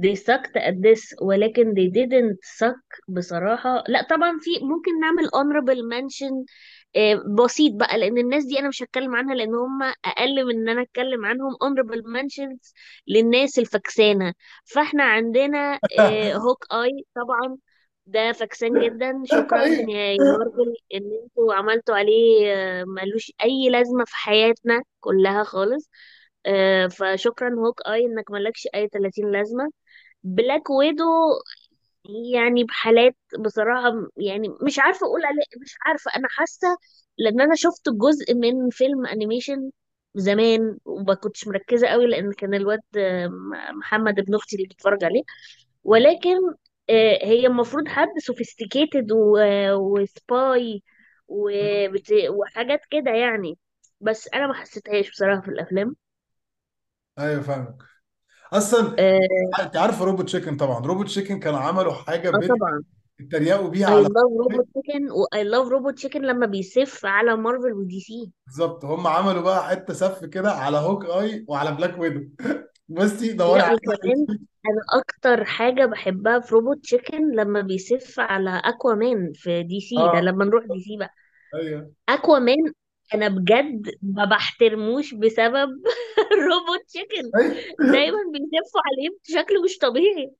they 0.00 0.16
sucked 0.16 0.56
at 0.56 0.74
this 0.82 1.02
ولكن 1.22 1.74
they 1.74 1.90
didn't 1.92 2.38
suck 2.64 3.00
بصراحة. 3.08 3.84
لا 3.88 4.02
طبعا 4.10 4.38
في 4.40 4.50
ممكن 4.66 5.00
نعمل 5.00 5.24
honorable 5.26 5.80
mention 5.94 6.44
بسيط 7.38 7.72
بقى 7.74 7.98
لأن 7.98 8.18
الناس 8.18 8.44
دي 8.44 8.58
أنا 8.58 8.68
مش 8.68 8.82
هتكلم 8.82 9.16
عنها 9.16 9.34
لأن 9.34 9.54
هم 9.54 9.82
أقل 9.82 10.44
من 10.46 10.54
إن 10.54 10.68
أنا 10.68 10.82
أتكلم 10.82 11.24
عنهم 11.26 11.52
honorable 11.54 12.02
mentions 12.04 12.72
للناس 13.08 13.58
الفكسانة. 13.58 14.34
فإحنا 14.64 15.04
عندنا 15.04 15.80
Hawkeye 16.36 17.04
طبعا 17.16 17.58
ده 18.06 18.32
فكسان 18.32 18.78
جدا. 18.78 19.22
شكرا 19.26 19.64
يا 19.88 20.18
مارفل 20.38 20.76
إن 20.94 21.10
أنتوا 21.24 21.54
عملتوا 21.54 21.96
عليه 21.96 22.52
آه، 22.54 22.84
ملوش 22.84 23.32
أي 23.44 23.68
لازمة 23.70 24.04
في 24.04 24.16
حياتنا 24.16 24.82
كلها 25.00 25.44
خالص. 25.44 25.90
آه، 26.46 26.86
فشكرا 26.86 27.50
Hawkeye 27.54 28.06
إنك 28.06 28.30
ملكش 28.30 28.68
أي 28.74 28.88
30 28.88 29.32
لازمة. 29.32 29.70
Black 30.24 30.70
Widow 30.70 31.04
يعني 32.34 32.64
بحالات 32.64 33.16
بصراحة 33.38 33.92
يعني 34.16 34.48
مش 34.62 34.78
عارفة 34.78 35.06
أقول 35.06 35.24
عليه 35.24 35.42
مش 35.62 35.74
عارفة. 35.86 36.10
أنا 36.16 36.28
حاسة 36.30 36.76
لأن 37.18 37.40
أنا 37.40 37.54
شفت 37.54 37.88
جزء 37.88 38.34
من 38.34 38.70
فيلم 38.70 39.06
animation 39.06 39.70
زمان 40.14 40.78
وما 40.84 41.14
كنتش 41.14 41.48
مركزة 41.48 41.88
قوي 41.88 42.06
لأن 42.06 42.32
كان 42.32 42.54
الواد 42.54 42.80
محمد 43.74 44.18
ابن 44.18 44.34
أختي 44.34 44.56
اللي 44.56 44.68
بيتفرج 44.68 45.04
عليه. 45.04 45.22
ولكن 45.84 46.36
آه، 46.90 47.18
هي 47.26 47.46
المفروض 47.46 47.88
حد 47.88 48.08
sophisticated 48.18 49.12
و 49.12 49.46
spy. 49.46 50.82
وحاجات 51.28 52.80
كده 52.90 53.10
يعني. 53.10 53.58
بس 54.00 54.28
أنا 54.34 54.46
ما 54.46 54.54
حسيتهاش 54.54 55.10
بصراحة 55.10 55.40
في 55.40 55.48
الأفلام. 55.48 55.96
أيوه 57.18 57.42
فاهمك. 57.42 57.93
أصلا 58.52 58.96
آه 58.98 59.18
أنت 59.62 59.76
عارف 59.76 60.02
Robot 60.02 60.24
Chicken 60.24 60.56
طبعا. 60.56 60.86
Robot 60.86 61.06
Chicken 61.06 61.40
كانوا 61.40 61.58
عملوا 61.58 61.92
حاجة 61.92 62.28
آه 62.28 62.38
بين 62.38 62.48
طبعا. 62.48 62.82
اتريقوا 63.20 63.68
بيها 63.68 63.86
I 63.86 63.90
على 63.90 64.06
love 64.06 64.32
Robot 64.42 64.64
Chicken 64.76 65.02
و 65.12 65.24
I 65.34 65.42
love 65.44 65.68
Robot 65.72 66.02
Chicken 66.02 66.16
لما 66.16 66.46
بيسف 66.46 67.06
على 67.06 67.36
Marvel 67.36 67.72
و 67.72 68.00
DC 68.00 68.32
بالظبط. 68.46 68.84
هم 68.84 69.06
عملوا 69.06 69.42
بقى 69.42 69.68
حتة 69.68 69.94
سف 69.94 70.24
كده 70.24 70.50
على 70.52 70.76
Hawkeye 70.76 71.44
وعلى 71.48 71.72
Black 71.72 71.98
Widow. 71.98 72.28
بصي 72.88 73.32
دوري 73.32 73.58
لا 73.60 73.66
على 73.66 73.76
وكمان. 73.76 74.26
أنا 74.66 75.00
أكتر 75.00 75.44
حاجة 75.44 75.86
بحبها 75.86 76.40
في 76.40 76.54
Robot 76.54 76.78
Chicken 76.82 77.30
لما 77.36 77.60
بيسف 77.60 78.20
على 78.20 78.62
Aquaman 78.64 79.32
في 79.34 79.62
DC 79.62 79.94
ده 80.12 80.18
آه. 80.18 80.20
لما 80.20 80.44
نروح 80.44 80.64
DC 80.64 80.96
بقى. 80.98 81.10
أيوه. 81.54 81.92
Aquaman 82.08 82.56
أنا 83.14 83.28
بجد 83.28 83.90
ما 84.02 84.24
بحترموش 84.24 85.14
بسبب 85.14 85.68
Robot 86.48 86.80
Chicken 86.88 87.32
دايما 87.92 88.18
بيسفوا 88.32 88.80
عليه 88.86 89.08
بشكل 89.28 89.62
مش 89.64 89.78
طبيعي. 89.78 90.32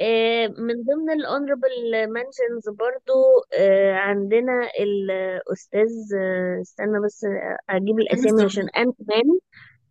آه، 0.00 0.46
من 0.48 0.74
ضمن 0.84 1.10
ال 1.20 1.29
honorable 1.29 2.08
mentions 2.08 2.68
برضو 2.68 3.12
آه، 3.58 3.94
عندنا 3.94 4.70
الاستاذ 4.80 5.90
آه، 6.20 6.60
استنى 6.62 7.00
بس 7.06 7.26
أجيب 7.70 7.98
الأسامي 7.98 8.44
عشان 8.44 8.68
Ant-Man 8.78 9.38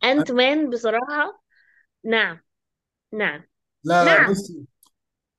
Ant-Man 0.03 0.69
بصراحة 0.69 1.43
نعم 2.03 2.39
نعم. 3.13 3.43
لا 3.83 4.03
لا 4.05 4.17
نعم. 4.21 4.31
بصي. 4.31 4.65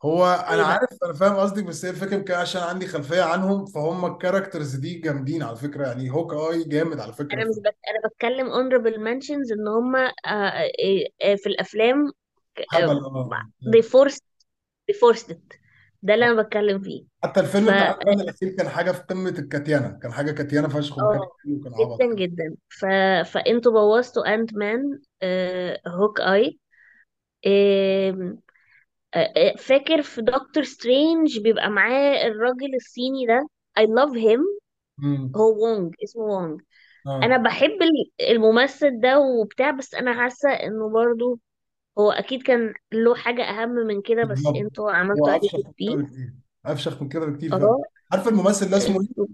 هو 0.04 0.24
أنا 0.26 0.62
عارف 0.62 0.88
أنا 1.04 1.12
فاهم 1.12 1.36
قصدك 1.36 1.64
بس 1.64 1.84
هي 1.84 1.90
الفكرة 1.90 2.14
يمكن 2.14 2.34
عشان 2.34 2.60
عندي 2.62 2.86
خلفية 2.86 3.22
عنهم 3.22 3.66
فهم 3.66 4.04
ال 4.04 4.11
characters 4.11 4.74
دي 4.76 4.94
جامدين 4.94 5.42
على 5.42 5.56
فكرة 5.56 5.86
يعني 5.86 6.10
Hawkeye 6.10 6.64
جامد 6.64 7.00
على 7.00 7.12
فكرة. 7.12 7.32
أنا 7.34 7.44
مش 7.44 7.56
بك... 7.58 7.76
أنا 7.90 8.08
بتكلم 8.08 8.46
honorable 8.50 8.96
mentions 8.98 9.52
إن 9.52 9.68
هم 9.68 9.96
آه، 9.96 10.10
آه، 10.26 10.70
آه، 11.22 11.34
في 11.34 11.46
الأفلام 11.46 12.12
هبل 12.72 13.04
آه 13.04 13.30
they 13.76 13.82
forced 13.82 14.22
they 14.90 14.94
forced 14.94 15.30
it. 15.30 15.56
ده 16.02 16.14
اللي 16.14 16.26
أنا 16.26 16.42
بتكلم 16.42 16.82
فيه. 16.82 17.04
حتى 17.24 17.40
الفيلم 17.40 17.64
ف 17.66 17.68
بتاع 17.68 17.98
الأخير 18.12 18.48
كان 18.56 18.68
حاجة 18.68 18.92
في 18.92 19.02
قمة 19.02 19.30
الكتيانه 19.30 19.98
كان 20.02 20.12
حاجة 20.12 20.42
كتيانه 20.42 20.68
فشخ 20.68 20.98
آه 20.98 21.30
حلو 21.44 21.54
وكان 21.56 21.74
عبط. 21.74 21.98
جدا 21.98 22.14
جدا. 22.14 22.56
ف... 22.68 22.84
فأنتوا 23.32 23.72
بوظتوا 23.72 24.34
Ant-Man. 24.34 25.00
Hawkeye 25.86 26.58
فاكر 29.58 30.02
في 30.02 30.22
Doctor 30.22 30.62
Strange 30.64 31.38
بيبقى 31.38 31.70
معاه 31.70 32.26
الراجل 32.26 32.74
الصيني 32.74 33.26
ده؟ 33.26 33.48
I 33.80 33.82
love 33.82 34.14
him. 34.16 34.40
هو 35.36 35.62
وونج 35.64 35.94
اسمه 36.04 36.22
وونج 36.24 36.60
أنا 37.22 37.36
آه 37.36 37.38
بحب 37.38 37.82
ال- 37.82 38.30
الممثل 38.30 39.00
ده 39.00 39.20
وبتاع 39.20 39.70
بس 39.70 39.94
أنا 39.94 40.14
حاسة 40.24 40.50
إنه 40.52 40.90
برضو 40.90 41.40
هو 41.98 42.12
أكيد 42.12 42.42
كان 42.42 42.74
له 42.92 43.14
حاجة 43.16 43.42
أهم 43.44 43.70
من 43.70 44.02
كده 44.02 44.24
بس 44.24 44.52
بالظبط. 44.52 44.56
أنتوا 44.56 44.92
هو 45.16 45.26
عملتوا 45.26 45.32
عليه 45.32 45.40
أفشخ 45.42 45.66
من 45.66 45.72
كده 45.86 45.96
بكتير. 46.02 46.32
أفشخ 46.66 47.02
من 47.02 47.08
كده 47.08 47.26
بكتير 47.26 47.58
فعلا. 47.58 47.76
آه 47.76 47.82
عارف 48.12 48.28
الممثل 48.28 48.70
ده 48.70 48.76
اسمه 48.76 49.00
إيه؟ 49.00 49.08
أنتوا 49.08 49.26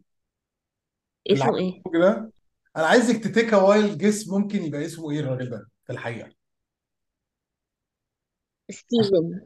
اللي 1.33 1.45
اسمه 1.45 1.45
عامل 1.45 1.59
إيه؟ 1.59 1.85
الفيلم 1.87 2.03
ده؟ 2.05 2.33
أنا 2.76 2.87
عايزك 2.87 3.16
ت 3.24 3.30
take 3.30 3.53
wild 3.53 3.99
guess 3.99 4.29
ممكن 4.29 4.62
يبقى 4.62 4.87
اسمه 4.87 5.11
إيه 5.11 5.20
الراجل 5.20 5.51
ده 5.51 5.68
في 5.87 5.93
الحقيقة؟ 5.93 6.31
ستيفن. 8.70 9.41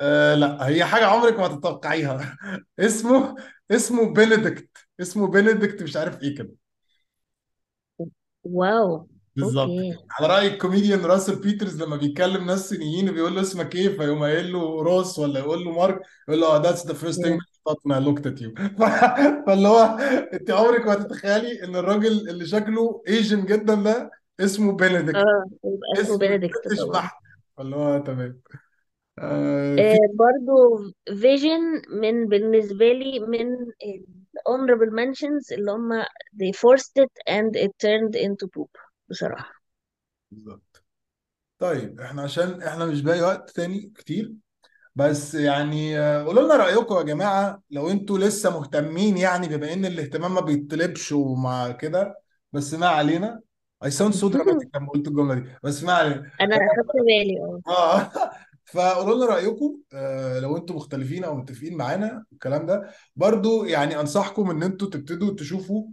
آه 0.00 0.34
لا 0.34 0.68
هي 0.68 0.84
حاجة 0.84 1.06
عمرك 1.06 1.38
ما 1.40 1.48
تتوقعيها. 1.48 2.36
اسمه 2.80 3.34
اسمه 3.70 4.12
بنديكت 4.12 4.68
اسمه 5.00 5.26
بنديكت 5.28 5.82
مش 5.82 5.96
عارف 5.96 6.22
إيه 6.22 6.34
كده. 6.34 6.50
wow. 8.44 9.08
بالظبط. 9.36 9.70
okay. 9.70 9.96
على 10.10 10.26
رأي 10.34 10.46
الكوميديان 10.46 11.00
راسل 11.04 11.36
بيترز 11.40 11.82
لما 11.82 11.96
بيكلم 11.96 12.46
ناس 12.46 12.68
صينيين 12.68 13.12
بيقول 13.12 13.34
له 13.34 13.40
اسمك 13.40 13.74
إيه 13.74 13.88
فيقوم 13.88 14.22
قايل 14.22 14.52
له 14.52 14.82
روس 14.82 15.18
ولا 15.18 15.40
يقول 15.40 15.64
له 15.64 15.70
مارك 15.72 16.00
يقول 16.28 16.40
له 16.40 16.62
first 16.94 17.16
thing 17.16 17.28
مم. 17.30 17.38
I 17.40 17.70
thought 17.70 17.78
when 17.84 17.92
I 17.92 18.00
looked 18.00 18.26
at 18.26 18.40
you. 18.40 18.54
فاللي 19.46 19.68
هو 19.68 19.98
أنت 20.32 20.50
عمرك 20.50 20.86
ما 20.86 20.94
تتخيلي 20.94 21.64
إن 21.64 21.76
الراجل 21.76 22.28
اللي 22.30 22.46
شكله 22.46 23.02
Asian 23.08 23.44
جدا 23.46 23.74
ده 23.74 24.10
اسمه 24.40 24.72
بنديكت 24.76 25.16
آه 25.16 25.44
يبقى 25.64 26.02
اسمه 26.02 26.02
اسم 26.02 26.18
بنديكت 26.18 26.66
British 26.66 26.80
طبعا. 26.82 26.92
بحت. 26.92 27.14
فاللي 27.56 27.76
هو 27.76 27.98
تمام. 27.98 28.40
آه 29.18 29.76
آه 29.78 29.82
في 29.82 29.98
برضو 30.14 30.78
Vision 31.20 31.60
من 31.90 32.26
بالنسبة 32.28 32.84
لي 32.92 33.20
من 33.20 33.52
ال 33.62 34.06
honorable 34.48 34.90
mentions 34.92 35.52
اللي 35.52 35.70
هم 35.72 36.02
they 36.02 36.52
forced 36.52 37.02
it 37.04 37.12
and 37.28 37.56
it 37.56 37.70
turned 37.86 38.14
into 38.16 38.46
poop 38.48 38.70
بصراحة. 39.10 39.60
بالظبط. 40.30 40.84
طيب 41.58 42.00
إحنا 42.00 42.22
عشان 42.22 42.62
إحنا 42.62 42.86
مش 42.86 43.02
باقي 43.02 43.22
وقت 43.22 43.50
تاني 43.50 43.92
كتير 43.96 44.34
بس 44.96 45.34
يعني 45.34 45.98
آه، 46.00 46.24
قولوا 46.24 46.42
لنا 46.44 46.56
رأيكم 46.56 46.96
يا 46.96 47.02
جماعة 47.02 47.62
لو 47.70 47.90
أنتوا 47.90 48.18
لسه 48.18 48.50
مهتمين 48.60 49.18
يعني 49.18 49.48
بما 49.48 49.72
إن 49.72 49.84
الاهتمام 49.86 50.34
ما 50.34 50.40
بيطلبش 50.40 51.12
ومع 51.12 51.72
كده 51.72 52.20
بس 52.52 52.74
ما 52.74 52.88
علينا. 52.88 53.42
I 53.84 53.88
sound 53.88 54.14
so 54.14 54.28
dramatic 54.34 54.68
لما 54.76 54.90
قلت 54.90 55.08
الجملة 55.08 55.34
دي 55.34 55.50
بس 55.64 55.84
ما 55.84 55.92
علينا. 55.92 56.30
أنا 56.40 56.56
أخدت 56.56 56.96
بالي 57.06 57.40
آه. 57.68 58.12
فقولوا 58.72 59.16
لنا 59.16 59.26
رأيكم 59.26 59.80
آه، 59.92 60.40
لو 60.40 60.56
أنتوا 60.56 60.76
مختلفين 60.76 61.24
أو 61.24 61.34
متفقين 61.36 61.76
معانا 61.76 62.24
الكلام 62.32 62.66
ده. 62.66 62.90
برضو 63.16 63.64
يعني 63.64 64.00
انصحكم 64.00 64.50
ان 64.50 64.62
أنتوا 64.62 64.88
تبتدوا 64.90 65.34
تشوفوا 65.34 65.86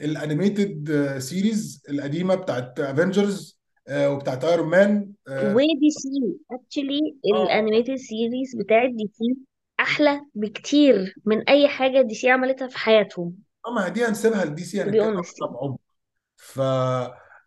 ال 0.00 0.13
animated 0.13 1.18
series 1.18 1.82
القديمة 1.88 2.34
بتاعت 2.34 2.80
Avengers 2.80 3.60
وبتاعت 3.92 4.44
Iron 4.44 4.68
Man 4.68 5.12
و 5.28 5.59
D 5.59 5.90
C 5.90 6.36
actually 6.50 7.00
ال 7.34 7.41
animated 7.41 7.94
series 7.94 8.56
بتاعت 8.56 8.90
DC 8.90 9.36
أحلى 9.80 10.20
بكتير 10.34 11.14
من 11.24 11.48
أي 11.48 11.68
حاجة 11.68 12.02
DC 12.02 12.30
عملتها 12.30 12.68
في 12.68 12.78
حياتهم. 12.78 13.34
آه 13.66 13.70
ما 13.70 13.88
دي 13.88 14.04
هنسيبها 14.04 14.44
ل 14.44 14.64
DC 14.64 14.76
يعني 14.76 14.98
بعمق. 14.98 15.76
ف 16.36 16.60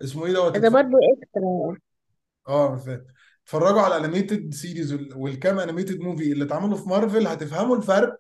اسمه 0.03 0.25
إيه 0.25 0.34
دوت؟ 0.34 0.57
ده 0.57 0.69
برضو 0.69 0.97
extra 1.17 1.77
آه 2.47 2.77
فاهم 2.77 3.05
اتفرجوا 3.49 3.81
على 3.81 3.97
ال 3.97 4.04
animated 4.04 4.53
series 4.53 4.93
والكام 5.15 5.59
animated 5.59 5.99
movie 5.99 6.32
اللي 6.31 6.43
اتعملوا 6.43 6.77
في 6.77 6.89
مارفل 6.89 7.27
هتفهموا 7.27 7.75
الفرق 7.77 8.19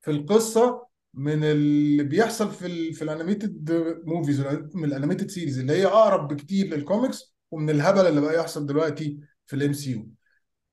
في 0.00 0.10
القصة 0.10 0.86
من 1.14 1.44
اللي 1.44 2.02
بيحصل 2.04 2.50
في 2.50 2.66
ال 2.66 2.94
في 2.94 3.02
ال 3.02 3.10
animated 3.10 3.72
movies 4.06 4.40
من 4.74 4.84
ال 4.84 4.89
animated 4.89 5.30
series 5.30 5.58
اللي 5.58 5.72
هي 5.72 5.86
أقرب 5.86 6.28
بكتير 6.28 6.66
للكوميكس 6.76 7.34
ومن 7.50 7.70
الهبل 7.70 8.06
اللي 8.06 8.20
بقى 8.20 8.34
يحصل 8.38 8.66
دلوقتي 8.66 9.18
في 9.46 9.56
ال 9.56 9.72
MCU 9.72 10.08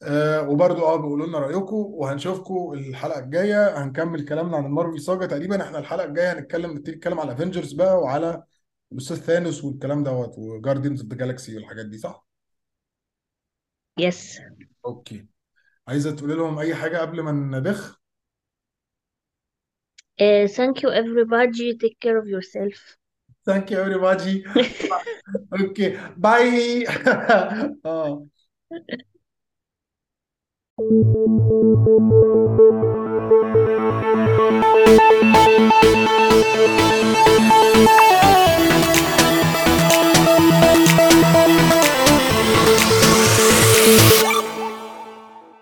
آه 0.04 0.50
وبرضو 0.50 0.86
آه 0.86 0.96
بيقولوا 0.96 1.28
لنا 1.28 1.40
رايكم 1.40 1.76
وهنشوفكم 1.76 2.74
الحلقة 2.74 3.20
الجاية 3.20 3.84
هنكمل 3.84 4.26
كلامنا 4.26 4.58
عن 4.58 4.66
ال 4.66 4.71
Marvel 4.71 5.02
saga 5.02 5.26
تقريبا 5.26 5.64
إحنا 5.64 5.80
الحلقة 5.80 6.06
الجاية 6.06 6.34
هنتكلم 6.34 6.72
نبتدي 6.72 6.92
نتكلم 6.92 7.20
على 7.20 7.32
Avengers 7.34 7.74
بقى 7.74 7.98
وعلى 8.02 8.44
الاستاذ 8.92 9.18
Thanos 9.18 9.64
والكلام 9.64 10.04
دوت 10.04 10.38
و 10.38 10.44
Guardians 10.44 11.02
of 11.02 11.10
the 11.12 11.18
Galaxy 11.18 11.56
والحاجات 11.56 11.86
دي 11.86 11.98
صح؟ 11.98 12.26
yes 14.00 14.42
okay. 14.86 15.26
عايزة 15.88 16.16
تقولي 16.16 16.36
لهم 16.36 16.60
أي 16.60 16.76
حاجة 16.76 16.98
قبل 16.98 17.22
ما 17.22 17.32
ندخ 17.32 18.00
uh, 20.22 20.48
thank 20.48 20.82
you 20.84 20.90
everybody. 20.90 21.78
Take 21.78 22.00
care 22.00 22.18
of 22.18 22.28
yourself. 22.28 22.98
thank 23.46 23.72
you 23.72 23.86
everybody. 23.86 24.48
okay 25.62 26.00
bye 26.18 26.88
آه 27.86 28.28